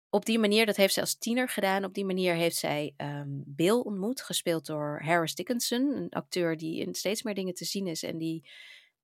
[0.09, 1.83] Op die manier, dat heeft zij als tiener gedaan.
[1.83, 6.79] Op die manier heeft zij um, Bill ontmoet, gespeeld door Harris Dickinson, een acteur die
[6.79, 8.49] in steeds meer dingen te zien is en die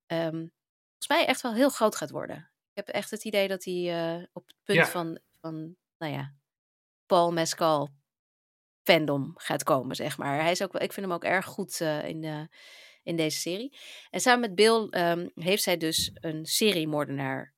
[0.08, 0.52] um,
[0.89, 2.38] volgens mij echt wel heel groot gaat worden.
[2.74, 4.88] Ik heb echt het idee dat hij uh, op het punt ja.
[4.88, 6.34] van, van, nou ja,
[7.10, 7.89] Paul Mescal
[8.84, 10.41] fandom gaat komen, zeg maar.
[10.41, 12.41] Hij is ook, ik vind hem ook erg goed uh, in, uh,
[13.03, 13.78] in deze serie.
[14.10, 17.53] En samen met Bill um, heeft zij dus een seriemoordenaar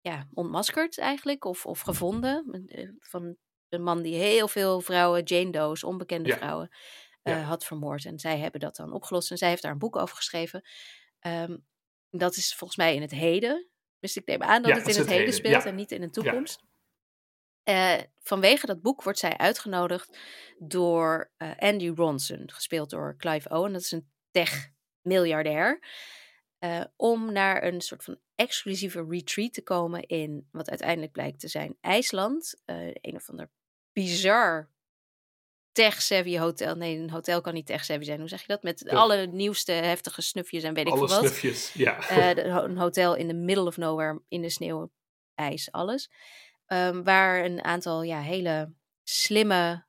[0.00, 2.66] ja, ontmaskerd eigenlijk, of, of gevonden.
[2.98, 3.36] Van
[3.68, 6.36] een man die heel veel vrouwen, Jane Doe's, onbekende ja.
[6.36, 6.68] vrouwen,
[7.22, 7.40] uh, ja.
[7.40, 8.04] had vermoord.
[8.04, 10.64] En zij hebben dat dan opgelost en zij heeft daar een boek over geschreven.
[11.26, 11.66] Um,
[12.10, 13.68] dat is volgens mij in het heden.
[13.98, 15.34] Dus ik neem aan dat ja, het in het, het heden heden.
[15.34, 16.68] speelt en niet in de toekomst.
[17.64, 20.18] Uh, vanwege dat boek wordt zij uitgenodigd
[20.58, 23.72] door uh, Andy Ronson, gespeeld door Clive Owen.
[23.72, 25.84] Dat is een tech-miljardair.
[26.60, 31.48] Uh, om naar een soort van exclusieve retreat te komen in wat uiteindelijk blijkt te
[31.48, 32.62] zijn IJsland.
[32.64, 33.50] een of ander
[33.92, 34.70] bizar
[35.72, 36.74] tech-savvy hotel.
[36.74, 38.18] Nee, een hotel kan niet tech-savvy zijn.
[38.18, 38.62] Hoe zeg je dat?
[38.62, 38.96] Met ja.
[38.96, 41.26] alle nieuwste heftige snufjes en weet ik alle veel wat.
[41.26, 42.10] snufjes, ja.
[42.64, 44.90] een hotel in the middle of nowhere, in de sneeuw,
[45.34, 46.10] ijs, alles.
[46.72, 49.84] Um, waar een aantal ja, hele slimme,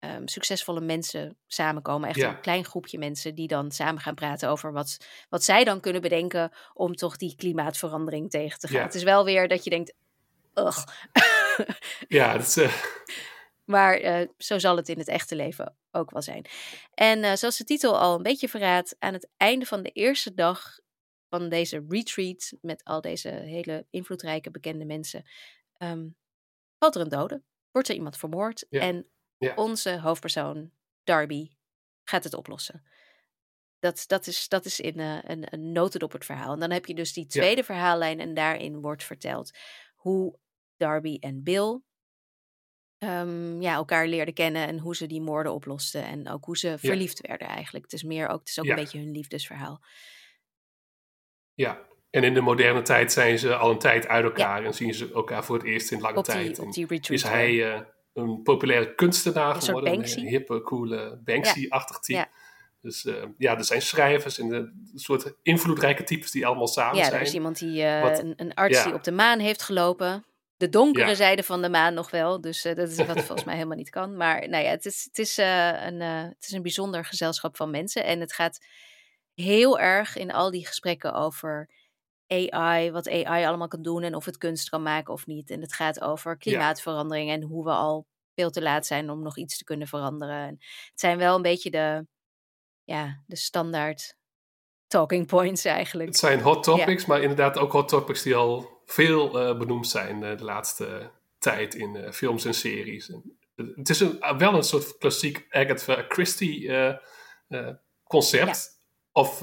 [0.00, 2.08] um, succesvolle mensen samenkomen.
[2.08, 2.28] Echt ja.
[2.28, 4.96] een klein groepje mensen die dan samen gaan praten over wat,
[5.28, 8.76] wat zij dan kunnen bedenken om toch die klimaatverandering tegen te gaan.
[8.76, 8.82] Ja.
[8.82, 9.94] Het is wel weer dat je denkt,
[10.54, 10.86] ugh.
[12.08, 12.56] ja, dat is...
[12.56, 12.72] Uh...
[13.64, 16.44] Maar uh, zo zal het in het echte leven ook wel zijn.
[16.94, 20.34] En uh, zoals de titel al een beetje verraadt, aan het einde van de eerste
[20.34, 20.78] dag
[21.28, 25.24] van deze retreat met al deze hele invloedrijke bekende mensen,
[25.78, 26.16] um,
[26.78, 27.42] valt er een dode.
[27.70, 28.80] Wordt er iemand vermoord ja.
[28.80, 29.54] en ja.
[29.54, 30.72] onze hoofdpersoon,
[31.04, 31.50] Darby,
[32.04, 32.82] gaat het oplossen.
[33.78, 36.52] Dat, dat, is, dat is in uh, een, een notendop het verhaal.
[36.52, 37.64] En dan heb je dus die tweede ja.
[37.64, 39.50] verhaallijn en daarin wordt verteld
[39.94, 40.38] hoe
[40.76, 41.82] Darby en Bill
[42.98, 46.78] um, ja, elkaar leerden kennen en hoe ze die moorden oplosten en ook hoe ze
[46.78, 47.84] verliefd werden eigenlijk.
[47.84, 49.84] Het is meer ook, het is ook een beetje hun liefdesverhaal.
[51.54, 54.66] Ja, en in de moderne tijd zijn ze al een tijd uit elkaar ja.
[54.66, 56.58] en zien ze elkaar voor het eerst in lange op die, tijd.
[56.58, 57.80] Op die retreat, is hij uh,
[58.14, 62.18] een populaire kunstenaar een geworden, een hippe, coole Banksy-achtig type.
[62.18, 62.28] Ja.
[62.80, 67.02] Dus uh, ja, er zijn schrijvers en een soort invloedrijke types die allemaal samen ja,
[67.02, 67.14] zijn.
[67.14, 69.62] Ja, er is iemand die, uh, wat, een, een, arts die op de maan heeft
[69.62, 70.24] gelopen.
[70.56, 73.76] De donkere zijde van de maan nog wel, dus dat is wat volgens mij helemaal
[73.76, 74.16] niet kan.
[74.16, 78.04] Maar nou ja, het is, het, is, een, het is een bijzonder gezelschap van mensen
[78.04, 78.64] en het gaat
[79.34, 81.68] heel erg in al die gesprekken over
[82.28, 85.50] AI, wat AI allemaal kan doen en of het kunst kan maken of niet.
[85.50, 89.36] En het gaat over klimaatverandering en hoe we al veel te laat zijn om nog
[89.36, 90.46] iets te kunnen veranderen.
[90.46, 90.56] En
[90.90, 92.06] het zijn wel een beetje de,
[92.84, 94.16] ja, de standaard
[94.86, 96.08] talking points eigenlijk.
[96.08, 100.22] Het zijn hot topics, maar inderdaad ook hot topics die al veel uh, benoemd zijn
[100.22, 103.10] uh, de laatste tijd in uh, films en series.
[103.10, 103.38] En,
[103.74, 106.70] het is een, wel een soort klassiek Agatha Christie
[108.04, 108.46] concept.
[108.46, 108.77] Ja.
[109.18, 109.42] Of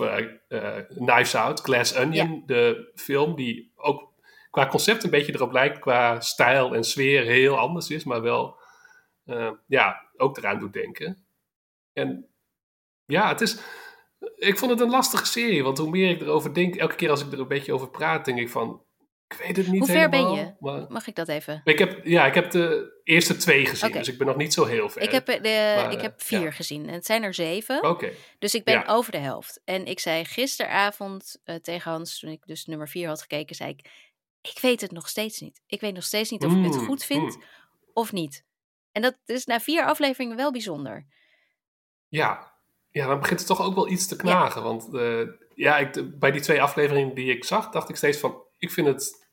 [0.88, 2.41] Knives Out, Glass Onion, ja.
[2.45, 4.13] de film die ook
[4.51, 8.59] qua concept een beetje erop lijkt, qua stijl en sfeer heel anders is, maar wel
[9.67, 11.26] ja, ook eraan doet denken.
[11.93, 12.28] En
[13.05, 13.59] ja, het is
[14.36, 17.26] ik vond het een lastige serie, want hoe meer ik erover denk, elke keer als
[17.26, 18.84] ik er een beetje over praat, denk ik van,
[19.38, 20.53] ik weet het niet Hoe ver helemaal, ben je?
[20.59, 20.86] Maar...
[20.89, 21.61] Mag ik dat even?
[21.63, 23.99] Ik heb, ja, ik heb de eerste twee gezien, okay.
[23.99, 25.01] dus ik ben nog niet zo heel ver.
[25.01, 26.51] Ik heb, de, maar, ik heb vier ja.
[26.51, 27.77] gezien en het zijn er zeven.
[27.77, 27.88] Oké.
[27.88, 28.13] Okay.
[28.39, 28.83] Dus ik ben Ja.
[28.88, 29.61] over de helft.
[29.65, 33.69] En ik zei gisteravond uh, tegen Hans, toen ik dus nummer vier had gekeken, zei
[33.69, 33.89] ik,
[34.41, 35.61] ik weet het nog steeds niet.
[35.67, 37.43] Ik weet nog steeds niet of ik het Mm, goed vind mm.
[37.93, 38.43] of niet.
[38.91, 41.05] En dat is na vier afleveringen wel bijzonder.
[42.07, 42.53] Ja.
[42.89, 44.63] ja, dan begint het toch ook wel iets te knagen.
[44.63, 45.21] Want eh,
[45.55, 48.88] ja, ik, bij die twee afleveringen die ik zag, dacht ik steeds van, ik vind
[48.88, 49.24] het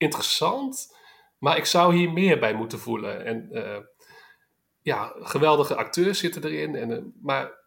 [0.00, 0.96] interessant,
[1.38, 3.24] maar ik zou hier meer bij moeten voelen.
[3.24, 3.78] En eh,
[4.82, 6.74] ja, geweldige acteurs zitten erin.
[6.74, 7.58] En, eh, maar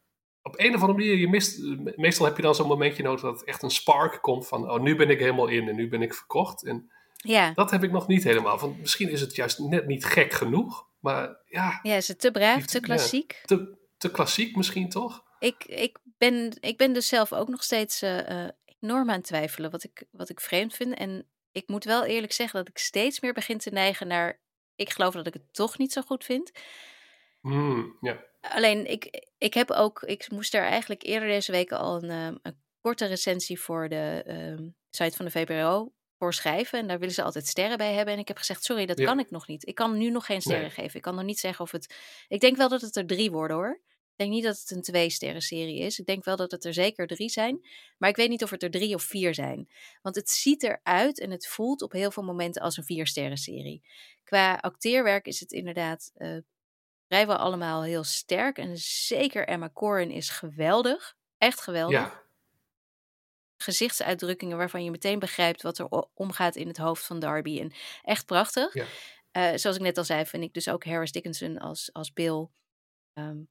[0.41, 1.59] op een of andere manier, je mist,
[1.95, 4.95] meestal heb je dan zo'n momentje nodig dat echt een spark komt van, oh, nu
[4.95, 6.63] ben ik helemaal in en nu ben ik verkocht.
[6.63, 8.57] En Ja, dat heb ik nog niet helemaal.
[8.57, 12.31] Want misschien is het juist net niet gek genoeg, maar ja, ja is het te
[12.31, 12.85] braaf, te ja.
[12.85, 13.41] klassiek?
[13.45, 15.23] te, te klassiek misschien toch?
[15.39, 18.47] Ik, ik, ben, ik ben dus zelf ook nog steeds eh,
[18.79, 20.93] enorm aan het twijfelen wat ik, wat ik vreemd vind.
[20.93, 24.41] En ik moet wel eerlijk zeggen dat ik steeds meer begin te neigen naar...
[24.75, 26.51] Ik geloof dat ik het toch niet zo goed vind.
[27.41, 27.97] Hmm.
[28.41, 30.01] Alleen, ik, ik heb ook...
[30.01, 34.23] Ik moest daar eigenlijk eerder deze week al een, eh, een korte recensie voor de
[34.25, 36.79] ehm, site van de VPRO voor schrijven.
[36.79, 38.13] En daar willen ze altijd sterren bij hebben.
[38.13, 39.67] En ik heb gezegd, sorry, dat kan ik nog niet.
[39.67, 40.71] Ik kan nu nog geen sterren Nee.
[40.71, 40.95] geven.
[40.95, 41.95] Ik kan nog niet zeggen of het...
[42.27, 43.81] Ik denk wel dat het er drie worden, hoor.
[44.15, 45.99] Ik denk niet dat het een twee-sterren serie is.
[45.99, 47.67] Ik denk wel dat het er zeker drie zijn.
[47.97, 49.69] Maar ik weet niet of het er drie of vier zijn.
[50.01, 53.83] Want het ziet eruit en het voelt op heel veel momenten als een vier-sterren serie.
[54.23, 56.37] Qua acteerwerk is het inderdaad eh,
[57.07, 58.57] vrijwel allemaal heel sterk.
[58.57, 61.15] En zeker Emma Corrin is geweldig.
[61.37, 62.23] Echt geweldig ja.
[63.57, 67.59] gezichtsuitdrukkingen waarvan je meteen begrijpt wat er omgaat in het hoofd van Darby.
[67.59, 68.73] En echt prachtig.
[68.73, 68.85] Ja.
[69.31, 72.47] Eh, zoals ik net al zei, vind ik dus ook Harris Dickinson als, als Bill.
[73.13, 73.41] ehm,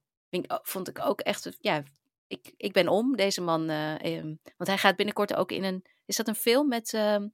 [0.62, 1.56] vond ik ook echt.
[1.60, 1.82] Ja,
[2.26, 3.68] ik, ik ben om deze man.
[3.68, 5.84] eh, ehm, want hij gaat binnenkort ook in een.
[6.04, 7.28] Is dat een film met ehm,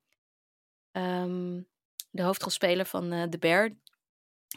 [0.90, 1.62] ehm,
[2.10, 3.76] de hoofdrolspeler van eh The Bear?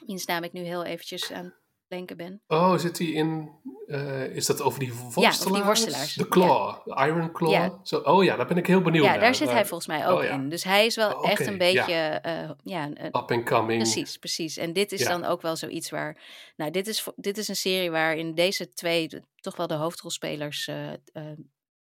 [0.06, 1.61] Wiens naam ik nu heel eventjes aan
[1.92, 2.42] denken ben.
[2.48, 3.50] Oh, zit hij in.
[3.88, 5.40] eh, is dat over die worstelaars?
[5.42, 7.52] over die worstelaars, De Claw, de Iron Claw.
[7.52, 7.80] Ja.
[7.84, 9.20] Zo, oh ja, daar ben ik heel benieuwd Ja, naar.
[9.20, 10.30] daar zit hij volgens mij ook oh ja.
[10.34, 10.50] in.
[10.50, 11.58] Dus hij is wel Oh, echt een ja.
[11.58, 11.94] beetje.
[11.94, 13.82] eh, ja, Up and coming.
[13.82, 14.58] Precies, precies.
[14.58, 15.10] En dit is Ja.
[15.10, 16.18] dan ook wel zoiets waar.
[16.56, 20.68] Nou, dit is, dit is een serie waarin deze twee, de- toch wel de hoofdrolspelers,
[20.68, 20.90] eh,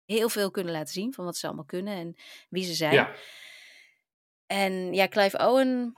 [0.06, 2.16] heel veel kunnen laten zien van wat ze allemaal kunnen en
[2.50, 2.94] wie ze zijn.
[2.94, 3.12] Ja,
[4.48, 5.94] En ja, Clive Owen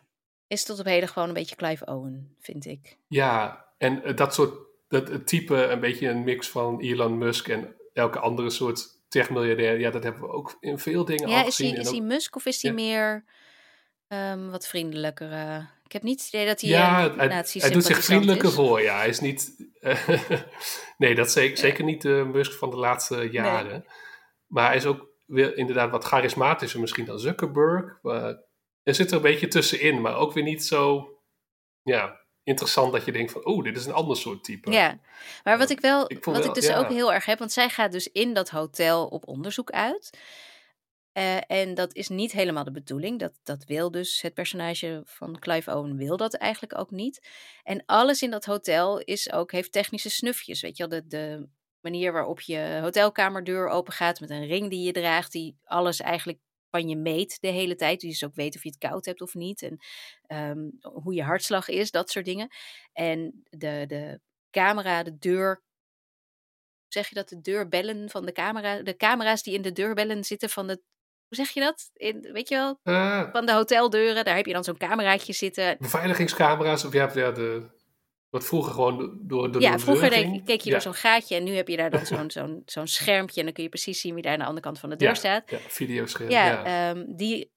[0.48, 2.98] is tot op heden gewoon een beetje Clive Owen, vind ik.
[3.08, 4.62] ja, en eh, dat soort.
[4.88, 9.80] Dat, het type, een beetje een mix van Elon Musk en elke andere soort techmiljardair.
[9.80, 11.66] Ja, dat hebben we ook in veel dingen Ja, al is gezien.
[11.68, 13.26] hij, en is ook- hij Musk of is hij meer
[14.08, 15.32] ehm, wat vriendelijker?
[15.32, 15.58] eh?
[15.84, 18.54] ik heb niet het idee dat hij ja, een hij, hij doet zich vriendelijker is.
[18.56, 18.82] voor.
[18.82, 19.56] Ja, hij is niet.
[20.98, 23.86] nee, dat is zeker, zeker niet de Musk van de laatste jaren.
[24.48, 28.00] Maar hij is ook weer inderdaad wat charismatischer misschien dan Zuckerberg.
[28.84, 31.08] Er zit er een beetje tussenin, maar ook weer niet zo.
[31.82, 34.72] Ja, interessant dat je denkt van, oh, dit is een ander soort type.
[34.72, 35.00] Ja,
[35.44, 36.78] maar wat ik wel, Ik wat wel- ik dus ja.
[36.78, 40.18] ook heel erg heb, want zij gaat dus in dat hotel op onderzoek uit.
[41.12, 43.20] Eh, en dat is niet helemaal de bedoeling.
[43.20, 47.28] Dat, dat wil dus het personage van Clive Owen wil dat eigenlijk ook niet.
[47.64, 50.62] En alles in dat hotel is ook, heeft technische snufjes.
[50.62, 51.48] Weet je wel, de, de
[51.82, 56.40] manier waarop je hotelkamerdeur open gaat met een ring die je draagt, die alles eigenlijk
[56.74, 58.00] van je meet de hele tijd.
[58.00, 59.62] Die dus ook weet of je het koud hebt of niet.
[59.62, 59.78] En
[60.26, 62.48] ehm, hoe je hartslag is, dat soort dingen.
[62.94, 64.20] En de, de
[64.52, 65.62] camera, de deur.
[66.88, 67.30] Zeg je dat?
[67.30, 68.82] De deurbellen van de camera.
[68.82, 70.82] De camera's die in de deurbellen zitten van de.
[71.28, 71.90] Hoe zeg je dat?
[71.94, 72.80] In, weet je wel?
[72.84, 74.26] Eh, Van de hoteldeuren.
[74.26, 75.76] Daar heb je dan zo'n cameraatje zitten.
[75.80, 77.70] beveiligingscamera's, of ja, ja, de,
[78.34, 80.10] wat vroeger gewoon door, door de Ja, vroeger
[80.46, 80.72] keek je ja.
[80.72, 81.36] door zo'n gaatje.
[81.36, 83.40] En nu heb je daar dan zo'n zo'n zo'n schermpje.
[83.40, 85.08] En dan kun je precies zien wie daar aan de andere kant van de deur
[85.08, 85.50] ja, staat.
[85.50, 86.30] Ja, videoscherm.
[86.30, 87.52] Ja, Ja, ehm, die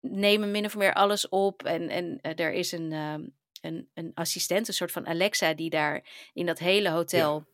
[0.00, 1.62] nemen min of meer alles op.
[1.62, 3.22] En, en eh, er is een, ehm,
[3.60, 7.46] een, een assistent, een soort van Alexa, die daar in dat hele hotel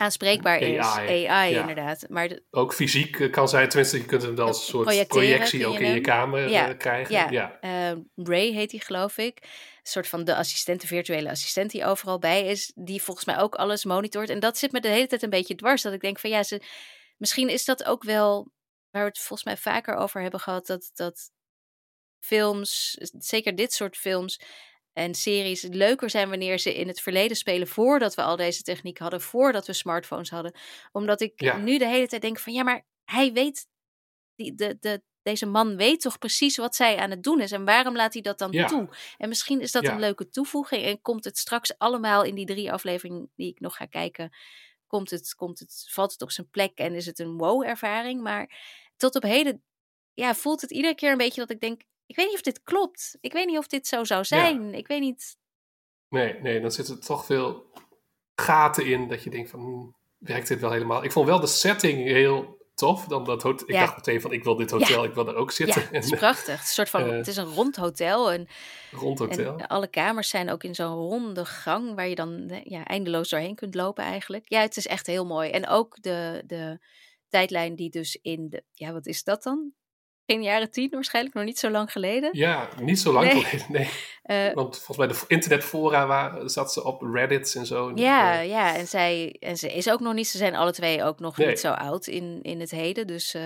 [0.00, 0.78] aanspreekbaar is.
[0.86, 1.60] AI, ja.
[1.60, 2.04] inderdaad.
[2.08, 5.08] Maar de- Ook fysiek eh, kan zijn, tenminste, je kunt hem dan als een soort
[5.08, 7.14] projectie ook in je kamer Ja, eh, krijgen.
[7.14, 7.30] ja.
[7.30, 7.60] Ja.
[7.60, 9.38] eh, Ray heet die, geloof ik.
[9.42, 12.72] Een soort van de assistent, de virtuele assistent die overal bij is.
[12.74, 14.30] Die volgens mij ook alles monitort.
[14.30, 15.82] En dat zit me de hele tijd een beetje dwars.
[15.82, 16.62] Dat ik denk van ja, ze,
[17.16, 18.50] misschien is dat ook wel
[18.90, 20.66] waar we het volgens mij vaker over hebben gehad.
[20.66, 21.30] Dat, dat
[22.20, 24.40] films, zeker dit soort films
[24.92, 27.66] en series, leuker zijn wanneer ze in het verleden spelen.
[27.68, 29.20] Voordat we al deze techniek hadden.
[29.20, 30.54] Voordat we smartphones hadden.
[30.92, 31.56] Omdat ik Ja.
[31.56, 33.66] nu de hele tijd denk van ja, maar hij weet
[34.34, 37.52] die, de, de, deze man weet toch precies wat zij aan het doen is.
[37.52, 38.66] En waarom laat hij dat dan Ja.
[38.66, 38.88] toe?
[39.16, 39.92] En misschien is dat Ja.
[39.92, 40.82] een leuke toevoeging.
[40.84, 44.36] En komt het straks allemaal in die drie afleveringen die ik nog ga kijken.
[44.86, 48.22] Komt het, komt het, valt het op zijn plek en is het een wow-ervaring?
[48.22, 48.58] Maar
[48.96, 49.62] tot op heden
[50.14, 51.82] ja, voelt het iedere keer een beetje dat ik denk...
[52.08, 53.16] Ik weet niet of dit klopt.
[53.20, 54.74] Ik weet niet of dit zo zou zijn.
[54.74, 55.36] Ik weet niet...
[56.08, 57.70] Nee, nee, dan zitten er toch veel
[58.34, 61.04] gaten in dat je denkt van, hmm, werkt dit wel helemaal?
[61.04, 63.04] Ik vond wel de setting heel tof.
[63.04, 63.80] Dan dat hot- ik Ja.
[63.80, 65.88] dacht meteen van, ik wil dit hotel, ik wil daar ook Ja, zitten.
[65.90, 66.46] het is prachtig.
[66.46, 68.32] Het is, een soort van, eh, het is een rond hotel.
[68.32, 68.48] En
[68.90, 69.56] rond hotel.
[69.58, 73.54] En alle kamers zijn ook in zo'n ronde gang waar je dan ja, eindeloos doorheen
[73.54, 74.48] kunt lopen eigenlijk.
[74.48, 75.50] Ja, het is echt heel mooi.
[75.50, 76.78] En ook de, de
[77.28, 79.72] tijdlijn die dus in de, ja wat is dat dan?
[80.30, 82.30] Geen jaren tien waarschijnlijk, nog niet zo lang geleden.
[82.32, 83.42] Ja, niet zo lang Nee.
[83.44, 83.88] geleden, nee.
[84.22, 87.92] Eh, Want volgens mij de internetfora waar, zat ze op Reddit en zo.
[87.94, 91.04] ja, Eh, ja, en zij en ze is ook nog niet, ze zijn alle twee
[91.04, 91.46] ook nog Nee.
[91.48, 93.06] niet zo oud in, in het heden.
[93.06, 93.42] Dus eh,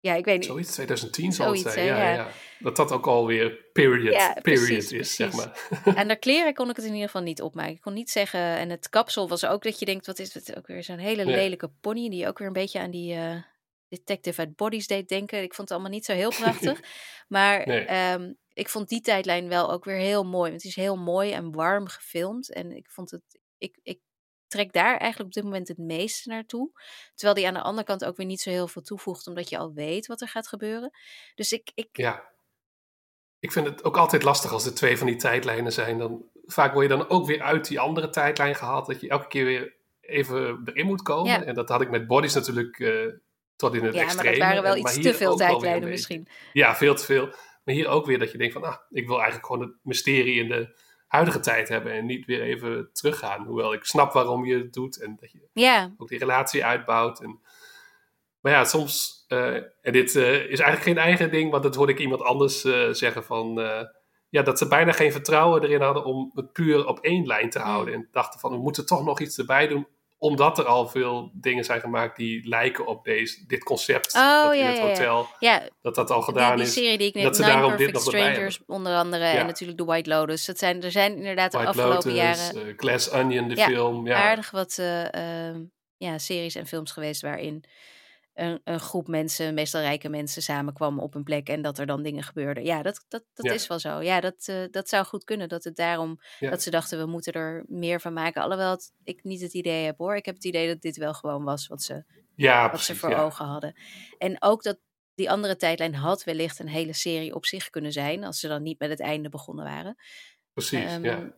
[0.00, 0.46] ja, ik weet niet.
[0.46, 1.86] Zoiets, 2010 zal het zijn.
[1.86, 2.12] Ja, ja.
[2.14, 2.28] ja.
[2.58, 5.68] Dat dat ook alweer period, Ja, period precies, is, zeg maar.
[5.98, 7.72] Aan de kleren kon ik het in ieder geval niet opmaken.
[7.72, 8.40] Ik kon niet zeggen.
[8.40, 10.82] En het kapsel was ook dat je denkt: wat is het ook weer?
[10.84, 12.08] Zo'n hele lelijke pony.
[12.10, 13.16] Die ook weer een beetje aan die
[13.94, 15.42] detective uit Bodies deed denken.
[15.42, 16.80] Ik vond het allemaal niet zo heel prachtig.
[17.28, 17.84] maar Nee.
[17.84, 20.50] ehm, ik vond die tijdlijn wel ook weer heel mooi.
[20.50, 22.52] Want het is heel mooi en warm gefilmd.
[22.52, 23.22] En ik vond het.
[23.58, 24.00] Ik, ik
[24.46, 26.70] trek daar eigenlijk op dit moment het meeste naartoe.
[27.14, 29.26] Terwijl die aan de andere kant ook weer niet zo heel veel toevoegt.
[29.26, 30.90] Omdat je al weet wat er gaat gebeuren.
[31.34, 31.70] Dus ik.
[31.74, 32.32] ik Ja.
[33.38, 35.98] Ik vind het ook altijd lastig als er twee van die tijdlijnen zijn.
[35.98, 38.86] Dan, vaak word je dan ook weer uit die andere tijdlijn gehaald.
[38.86, 41.32] Dat je elke keer weer even erin moet komen.
[41.32, 41.44] Ja.
[41.44, 43.06] En dat had ik met Bodies natuurlijk eh,
[43.56, 46.28] tot in het ja, maar dat waren wel En- iets te veel tijdlijnen misschien.
[46.52, 47.26] Ja, veel te veel.
[47.64, 50.34] Maar hier ook weer dat je denkt van, ah, ik wil eigenlijk gewoon het mysterie
[50.40, 53.46] in de huidige tijd hebben en niet weer even teruggaan.
[53.46, 57.20] Hoewel ik snap waarom je het doet en dat je Ja, ook die relatie uitbouwt.
[57.22, 57.40] En,
[58.40, 61.92] maar ja, soms, eh, en dit eh, is eigenlijk geen eigen ding, want dat hoorde
[61.92, 63.54] ik iemand anders eh, zeggen van,
[64.28, 67.58] ja, dat ze bijna geen vertrouwen erin hadden om het puur op één lijn te
[67.58, 67.94] houden.
[67.94, 69.86] En dachten van, we moeten toch nog iets erbij doen,
[70.24, 74.14] omdat er al veel dingen zijn gemaakt die lijken op deze, dit concept.
[74.14, 76.72] Oh, dat in ja, het hotel, ja dat dat al gedaan die, die is.
[76.72, 79.24] serie die ik net, dat ze Nine daarom dit Perfect nog erbij Strangers onder andere
[79.24, 80.44] en natuurlijk The White Lotus.
[80.44, 84.06] Dat zijn, er zijn inderdaad de afgelopen Lotus, jaren eh, Glass Onion, de film.
[84.06, 85.62] Ja, aardig wat eh, ehm,
[85.96, 87.64] ja, series en films geweest waarin
[88.34, 92.02] een, een groep mensen, meestal rijke mensen, samenkwam op een plek en dat er dan
[92.02, 92.64] dingen gebeurden.
[92.64, 93.52] Ja, dat, dat, dat Ja.
[93.52, 94.00] is wel zo.
[94.00, 95.48] Ja, dat, eh, dat zou goed kunnen.
[95.48, 96.50] Dat het daarom Ja.
[96.50, 98.42] dat ze dachten we moeten er meer van maken.
[98.42, 100.16] Alhoewel het, ik niet het idee heb hoor.
[100.16, 102.04] Ik heb het idee dat dit wel gewoon was wat ze
[102.34, 102.86] ja wat precies.
[102.86, 103.74] ze voor ogen hadden.
[104.18, 104.78] En ook dat
[105.14, 108.62] die andere tijdlijn had wellicht een hele serie op zich kunnen zijn, als ze dan
[108.62, 109.96] niet met het einde begonnen waren.
[110.52, 111.34] Precies, Ehm, ja.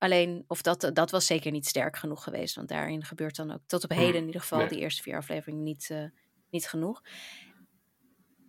[0.00, 3.60] Alleen, of dat, dat was zeker niet sterk genoeg geweest, want daarin gebeurt dan ook
[3.66, 4.68] tot op heden in ieder geval nee.
[4.68, 6.04] die eerste vier afleveringen niet, eh,
[6.50, 7.02] niet genoeg.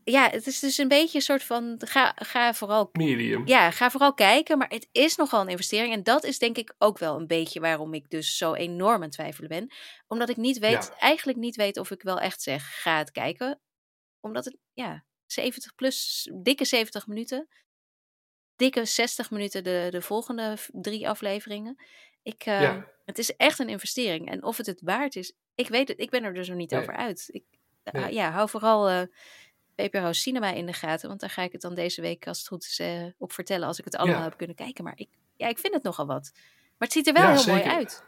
[0.03, 3.47] Ja, het is dus een beetje een soort van, ga, ga vooral Medium.
[3.47, 5.93] ja, ga vooral kijken, maar het is nogal een investering.
[5.93, 9.01] En dat is denk ik ook wel een beetje waarom ik dus zo enorm aan
[9.01, 9.71] het twijfelen ben.
[10.07, 10.97] Omdat ik niet weet, Ja.
[10.99, 13.59] eigenlijk niet weet of ik wel echt zeg, ga het kijken.
[14.19, 17.47] Omdat het, ja, 70 plus, dikke 70 minuten.
[18.61, 21.75] Dikke 60 minuten de, de volgende drie afleveringen.
[22.23, 22.87] Ik, eh, Ja.
[23.05, 24.29] Het is echt een investering.
[24.29, 26.71] En of het het waard is, ik weet het, ik ben er dus nog niet
[26.71, 26.81] Nee.
[26.81, 27.27] over uit.
[27.31, 27.43] Ik,
[27.91, 28.13] Nee.
[28.13, 29.01] ja, hou vooral eh
[29.75, 31.07] VPRO Cinema in de gaten.
[31.07, 33.67] Want daar ga ik het dan deze week, als het goed is, eh, op vertellen.
[33.67, 34.23] Als ik het allemaal Ja.
[34.23, 34.83] heb kunnen kijken.
[34.83, 36.31] Maar ik, ja, ik vind het nogal wat.
[36.33, 37.65] Maar het ziet er wel Ja, heel zeker.
[37.65, 38.03] mooi uit.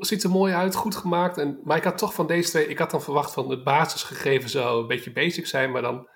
[0.00, 1.38] Ziet er mooi uit, goed gemaakt.
[1.38, 4.48] En, maar ik had toch van deze twee, ik had dan verwacht van het basisgegeven
[4.50, 5.70] zou een beetje basic zijn.
[5.70, 6.08] Maar dan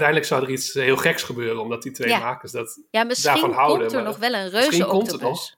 [0.00, 2.18] uiteindelijk zou er iets heel geks gebeuren, omdat die twee Ja.
[2.18, 2.80] makers dat...
[2.90, 5.56] Ja, misschien daarvan houden, komt er maar nog wel een misschien reuze komt het octopus.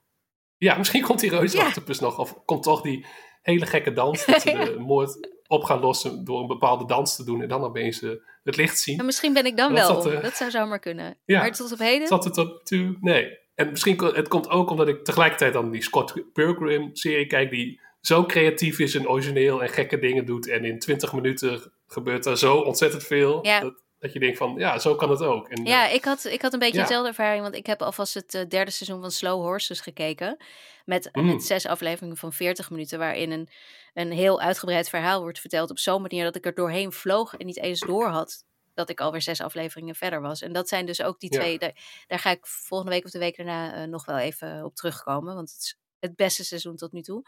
[0.57, 2.18] Ja, misschien komt die reuze octopus nog.
[2.18, 3.07] Of komt toch die
[3.43, 7.24] hele gekke dans, dat ze de moord op gaan lossen door een bepaalde dans te
[7.24, 7.43] doen.
[7.43, 8.11] En dan opeens eh,
[8.45, 8.99] het licht zien.
[8.99, 11.16] En misschien ben ik dan Dat wel dat, eh, Dat zou zomaar kunnen.
[11.24, 11.39] ja.
[11.39, 12.07] Maar tot op heden?
[12.09, 12.97] Zat het op toe?
[13.01, 13.39] Nee.
[13.55, 17.80] En misschien het komt ook omdat ik tegelijkertijd dan die Scott Pilgrim serie kijk, die
[18.01, 20.49] zo creatief is en origineel en gekke dingen doet.
[20.49, 23.47] En in 20 minuten gebeurt er zo ontzettend veel.
[23.47, 23.61] Ja.
[23.61, 25.49] Dat, Dat je denkt van, ja, zo kan het ook.
[25.49, 26.82] En, Ja, eh, ik had, ik had een beetje Ja.
[26.82, 30.36] dezelfde ervaring, want ik heb alvast het eh, derde seizoen van Slow Horses gekeken.
[30.84, 31.26] Met, Mm.
[31.26, 33.49] met zes afleveringen van 40 minuten, waarin een,
[33.94, 37.46] een heel uitgebreid verhaal wordt verteld op zo'n manier dat ik er doorheen vloog en
[37.46, 38.44] niet eens door had
[38.74, 40.42] dat ik alweer zes afleveringen verder was.
[40.42, 41.38] En dat zijn dus ook die Ja.
[41.40, 44.64] twee, daar, daar ga ik volgende week of de week daarna eh, nog wel even
[44.64, 47.22] op terugkomen, want het is het beste seizoen tot nu toe.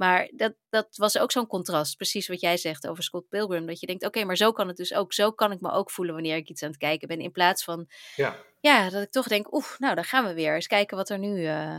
[0.00, 3.66] Maar dat, dat was ook zo'n contrast, precies wat jij zegt over Scott Pilgrim.
[3.66, 5.12] Dat je denkt, oké, maar zo kan het dus ook.
[5.12, 7.20] Zo kan ik me ook voelen wanneer ik iets aan het kijken ben.
[7.20, 8.36] In plaats van, ja.
[8.60, 10.54] ja, dat ik toch denk, oeh, nou, daar gaan we weer.
[10.54, 11.76] Eens kijken wat er nu, eh,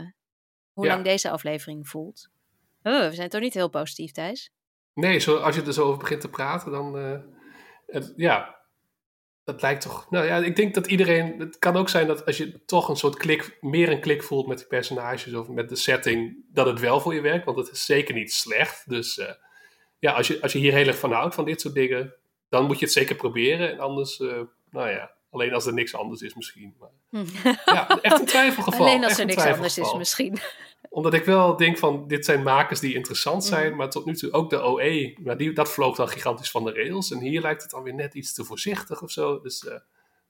[0.72, 0.92] hoe Ja.
[0.92, 2.28] lang deze aflevering voelt.
[2.82, 4.50] Oh, we zijn toch niet heel positief, Thijs?
[4.94, 6.98] Nee, zo, als je er zo over begint te praten, dan.
[6.98, 7.18] eh,
[7.86, 8.61] het, ja,
[9.44, 10.10] dat lijkt toch.
[10.10, 11.38] Nou ja, ik denk dat iedereen.
[11.38, 13.58] Het kan ook zijn dat als je toch een soort klik.
[13.60, 16.44] meer een klik voelt met die personages of met de setting.
[16.52, 18.88] dat het wel voor je werkt, want het is zeker niet slecht.
[18.88, 19.32] Dus eh,
[19.98, 22.14] ja, als je, als je hier heel erg van houdt, van dit soort dingen.
[22.48, 23.70] dan moet je het zeker proberen.
[23.70, 24.40] En anders, eh,
[24.70, 26.74] nou ja, alleen als er niks anders is misschien.
[26.78, 27.24] Maar,
[27.64, 28.80] ja, echt een twijfelgeval.
[28.86, 30.38] Alleen als er niks anders is misschien.
[30.94, 33.76] Omdat ik wel denk van, dit zijn makers die interessant zijn, Mhm.
[33.76, 36.72] maar tot nu toe ook de OE, maar die, dat vloog dan gigantisch van de
[36.72, 37.10] rails.
[37.10, 39.40] En hier lijkt het dan weer net iets te voorzichtig of zo.
[39.40, 39.76] Dus eh,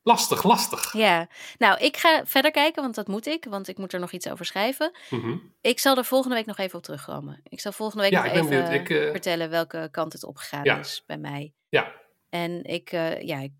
[0.03, 0.93] lastig, lastig.
[0.93, 3.45] Ja, nou, ik ga verder kijken, want dat moet ik.
[3.45, 4.93] Want ik moet er nog iets over schrijven.
[5.11, 5.37] Mhm.
[5.61, 7.41] Ik zal er volgende week nog even op terugkomen.
[7.49, 8.73] Ik zal volgende week Ja, nog even.
[8.73, 10.79] Ik, eh, vertellen welke kant het opgegaan Ja.
[10.79, 11.55] is bij mij.
[11.69, 13.53] Ja, En ik, eh, ja, ik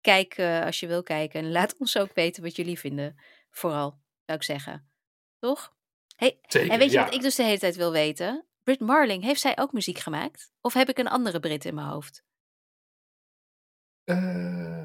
[0.00, 1.40] kijk eh, als je wil kijken.
[1.40, 3.16] En laat ons ook weten wat jullie vinden.
[3.50, 4.90] Vooral, zou ik zeggen.
[5.42, 5.72] Toch?
[6.16, 6.70] Hey, zeker.
[6.70, 7.04] en weet je ja.
[7.04, 8.44] wat ik dus de hele tijd wil weten?
[8.62, 10.52] Brit Marling, heeft zij ook muziek gemaakt?
[10.60, 12.24] Of heb ik een andere Brit in mijn hoofd?
[14.04, 14.82] Eh,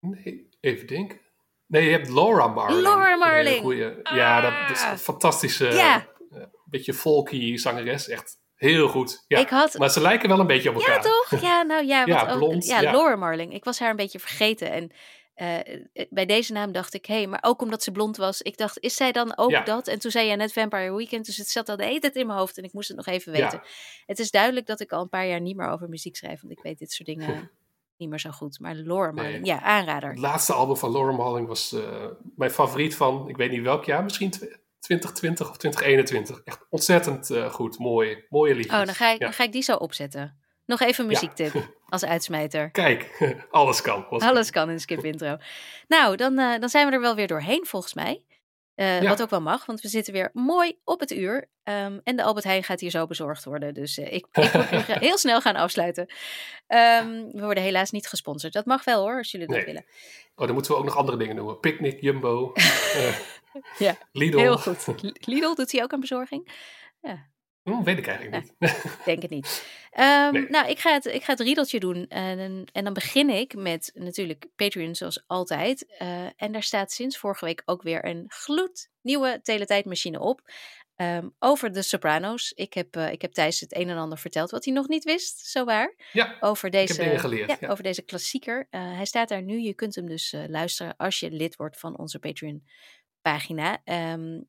[0.00, 1.20] nee, even denken.
[1.66, 2.80] Nee, je hebt Laura Marling.
[2.82, 3.60] Laura Marling.
[3.60, 4.90] goeie- ja, dat, dat is Ah.
[4.90, 6.06] een fantastische, Ja.
[6.30, 8.08] eh, beetje folky zangeres.
[8.08, 9.24] Echt heel goed.
[9.28, 9.38] Ja.
[9.38, 10.94] Ik had- Maar ze lijken wel een beetje op elkaar.
[10.94, 11.40] Ja, toch?
[11.40, 12.04] Ja, nou ja.
[12.06, 12.90] Ja, wat ook- blond, ja, ja.
[12.92, 13.54] Laura Marling.
[13.54, 14.70] Ik was haar een beetje vergeten.
[14.70, 14.90] En
[15.38, 18.42] eh, bij deze naam dacht ik, hé, hey, maar ook omdat ze blond was.
[18.42, 19.62] Ik dacht, is zij dan ook Ja.
[19.62, 19.88] dat?
[19.88, 22.26] En toen zei jij net Vampire Weekend, dus het zat al de hele tijd in
[22.26, 22.58] mijn hoofd.
[22.58, 23.42] En ik moest het nog even Ja.
[23.42, 23.60] weten.
[24.06, 26.40] Het is duidelijk dat ik al een paar jaar niet meer over muziek schrijf.
[26.40, 27.50] Want ik weet dit soort dingen
[27.96, 28.60] niet meer zo goed.
[28.60, 30.10] Maar Laura Marling, ja, aanrader.
[30.10, 32.04] Het laatste album van Laura Marling was eh,
[32.36, 34.44] mijn favoriet van, ik weet niet welk jaar, misschien tw-
[34.78, 36.40] 2020 of 2021.
[36.44, 38.80] Echt ontzettend eh, goed, mooi, mooie liedjes.
[38.80, 39.24] Oh, dan ga, ik, Ja.
[39.24, 40.38] dan ga ik die zo opzetten.
[40.68, 41.18] Nog even een Ja.
[41.20, 42.70] muziektip als uitsmijter.
[42.70, 43.10] Kijk,
[43.50, 44.06] alles kan.
[44.08, 44.28] Alles kan.
[44.30, 45.36] Alles kan in Skip Intro.
[45.88, 48.22] Nou, dan, eh, dan zijn we er wel weer doorheen volgens mij.
[48.74, 49.08] Eh, Ja.
[49.08, 51.48] Wat ook wel mag, want we zitten weer mooi op het uur.
[51.62, 53.74] Ehm, en de Albert Heijn gaat hier zo bezorgd worden.
[53.74, 56.06] Dus eh, ik, ik moet nu ga- heel snel gaan afsluiten.
[56.66, 58.52] Ehm, we worden helaas niet gesponsord.
[58.52, 59.64] Dat mag wel hoor, als jullie dat Nee.
[59.64, 59.84] willen.
[60.34, 61.60] Oh, dan moeten we ook nog andere dingen noemen.
[61.60, 62.52] Picnic, Jumbo,
[63.78, 64.38] Ja, Lidl.
[64.38, 64.86] heel goed.
[65.26, 66.48] Lidl doet hij ook aan bezorging?
[67.68, 68.72] Hm, weet ik eigenlijk niet.
[68.82, 69.46] Ik denk het niet.
[69.90, 70.48] Ehm, Nee.
[70.48, 72.06] Nou, ik ga, het, ik ga het riedeltje doen.
[72.08, 75.96] En, en dan begin ik met natuurlijk Patreon zoals altijd.
[75.98, 80.40] Eh, en daar staat sinds vorige week ook weer een gloednieuwe teletijdmachine op.
[80.96, 82.52] Ehm, over de Sopranos.
[82.52, 85.04] Ik heb, eh, ik heb Thijs het een en ander verteld wat hij nog niet
[85.04, 85.94] wist, zo waar.
[86.12, 87.68] Ja, Over deze, heb dingen geleerd, Ja, ja.
[87.68, 88.66] Over deze klassieker.
[88.70, 89.60] Eh, hij staat daar nu.
[89.60, 93.80] Je kunt hem dus luisteren als je lid wordt van onze Patreon-pagina.
[93.84, 94.40] Ehm,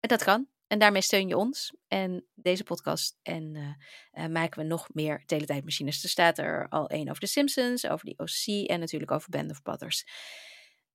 [0.00, 0.48] en dat kan.
[0.74, 3.18] En daarmee steun je ons en deze podcast.
[3.22, 6.02] En eh, eh, maken we nog meer teletijdmachines.
[6.02, 9.50] Er staat er al één over de Simpsons, over die OC en natuurlijk over Band
[9.50, 10.06] of Brothers.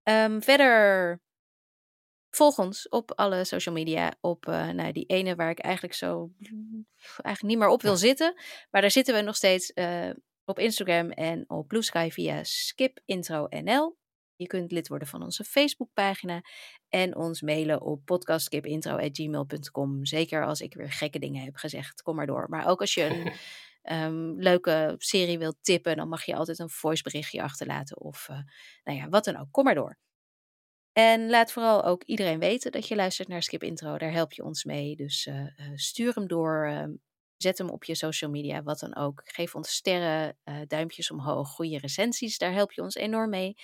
[0.04, 1.22] Ehm, verder
[2.30, 4.14] volg ons op alle social media.
[4.22, 6.32] Op eh, nou, die ene waar ik eigenlijk zo
[7.02, 8.34] eigenlijk niet meer op wil zitten.
[8.70, 9.74] Maar daar zitten we nog steeds
[10.46, 13.98] op Instagram en op Blue Sky via skipintro.nl.
[14.36, 16.42] Je kunt lid worden van onze Facebookpagina
[16.90, 20.06] en ons mailen op podcastskipintro.gmail.com.
[20.06, 22.46] Zeker als ik weer gekke dingen heb gezegd, kom maar door.
[22.50, 23.32] Maar ook als je een
[23.98, 28.40] ehm, leuke serie wilt tippen, dan mag je altijd een voiceberichtje achterlaten of eh,
[28.84, 29.48] nou ja, wat dan ook.
[29.52, 29.98] Kom maar door.
[30.94, 33.98] En laat vooral ook iedereen weten dat je luistert naar Skip Intro.
[33.98, 34.96] Daar help je ons mee.
[34.96, 36.66] Dus eh, eh, stuur hem door.
[36.66, 36.92] ehm,
[37.38, 39.22] zet hem op je social media, wat dan ook.
[39.24, 40.38] Geef ons sterren,
[40.68, 42.38] duimpjes omhoog, goede recensies.
[42.38, 43.56] Daar help je ons enorm mee.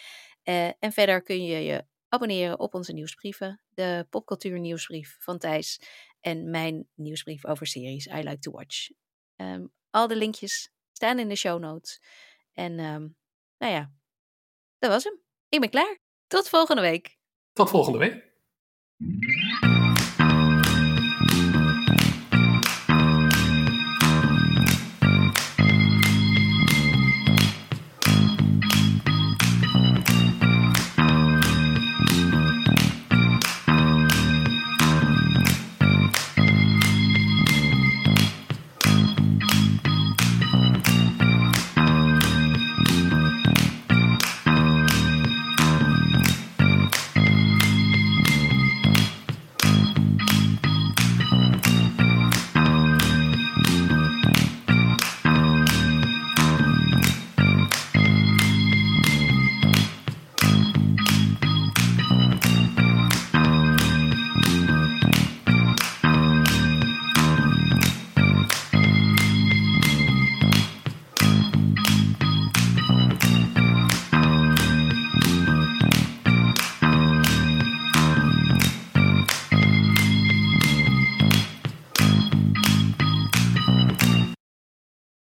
[0.80, 1.86] En verder kun je je
[2.16, 3.62] abonneren op onze nieuwsbrieven.
[3.70, 5.82] De popcultuur nieuwsbrief van Thijs.
[6.22, 8.90] En mijn nieuwsbrief over series I Like to Watch.
[9.36, 12.02] Ehm, al de linkjes staan in de show notes.
[12.52, 13.08] En ehm,
[13.58, 13.92] nou ja,
[14.80, 15.20] dat was hem.
[15.50, 16.00] Ik ben klaar.
[16.28, 17.18] Tot volgende week.
[17.54, 18.34] Tot volgende week.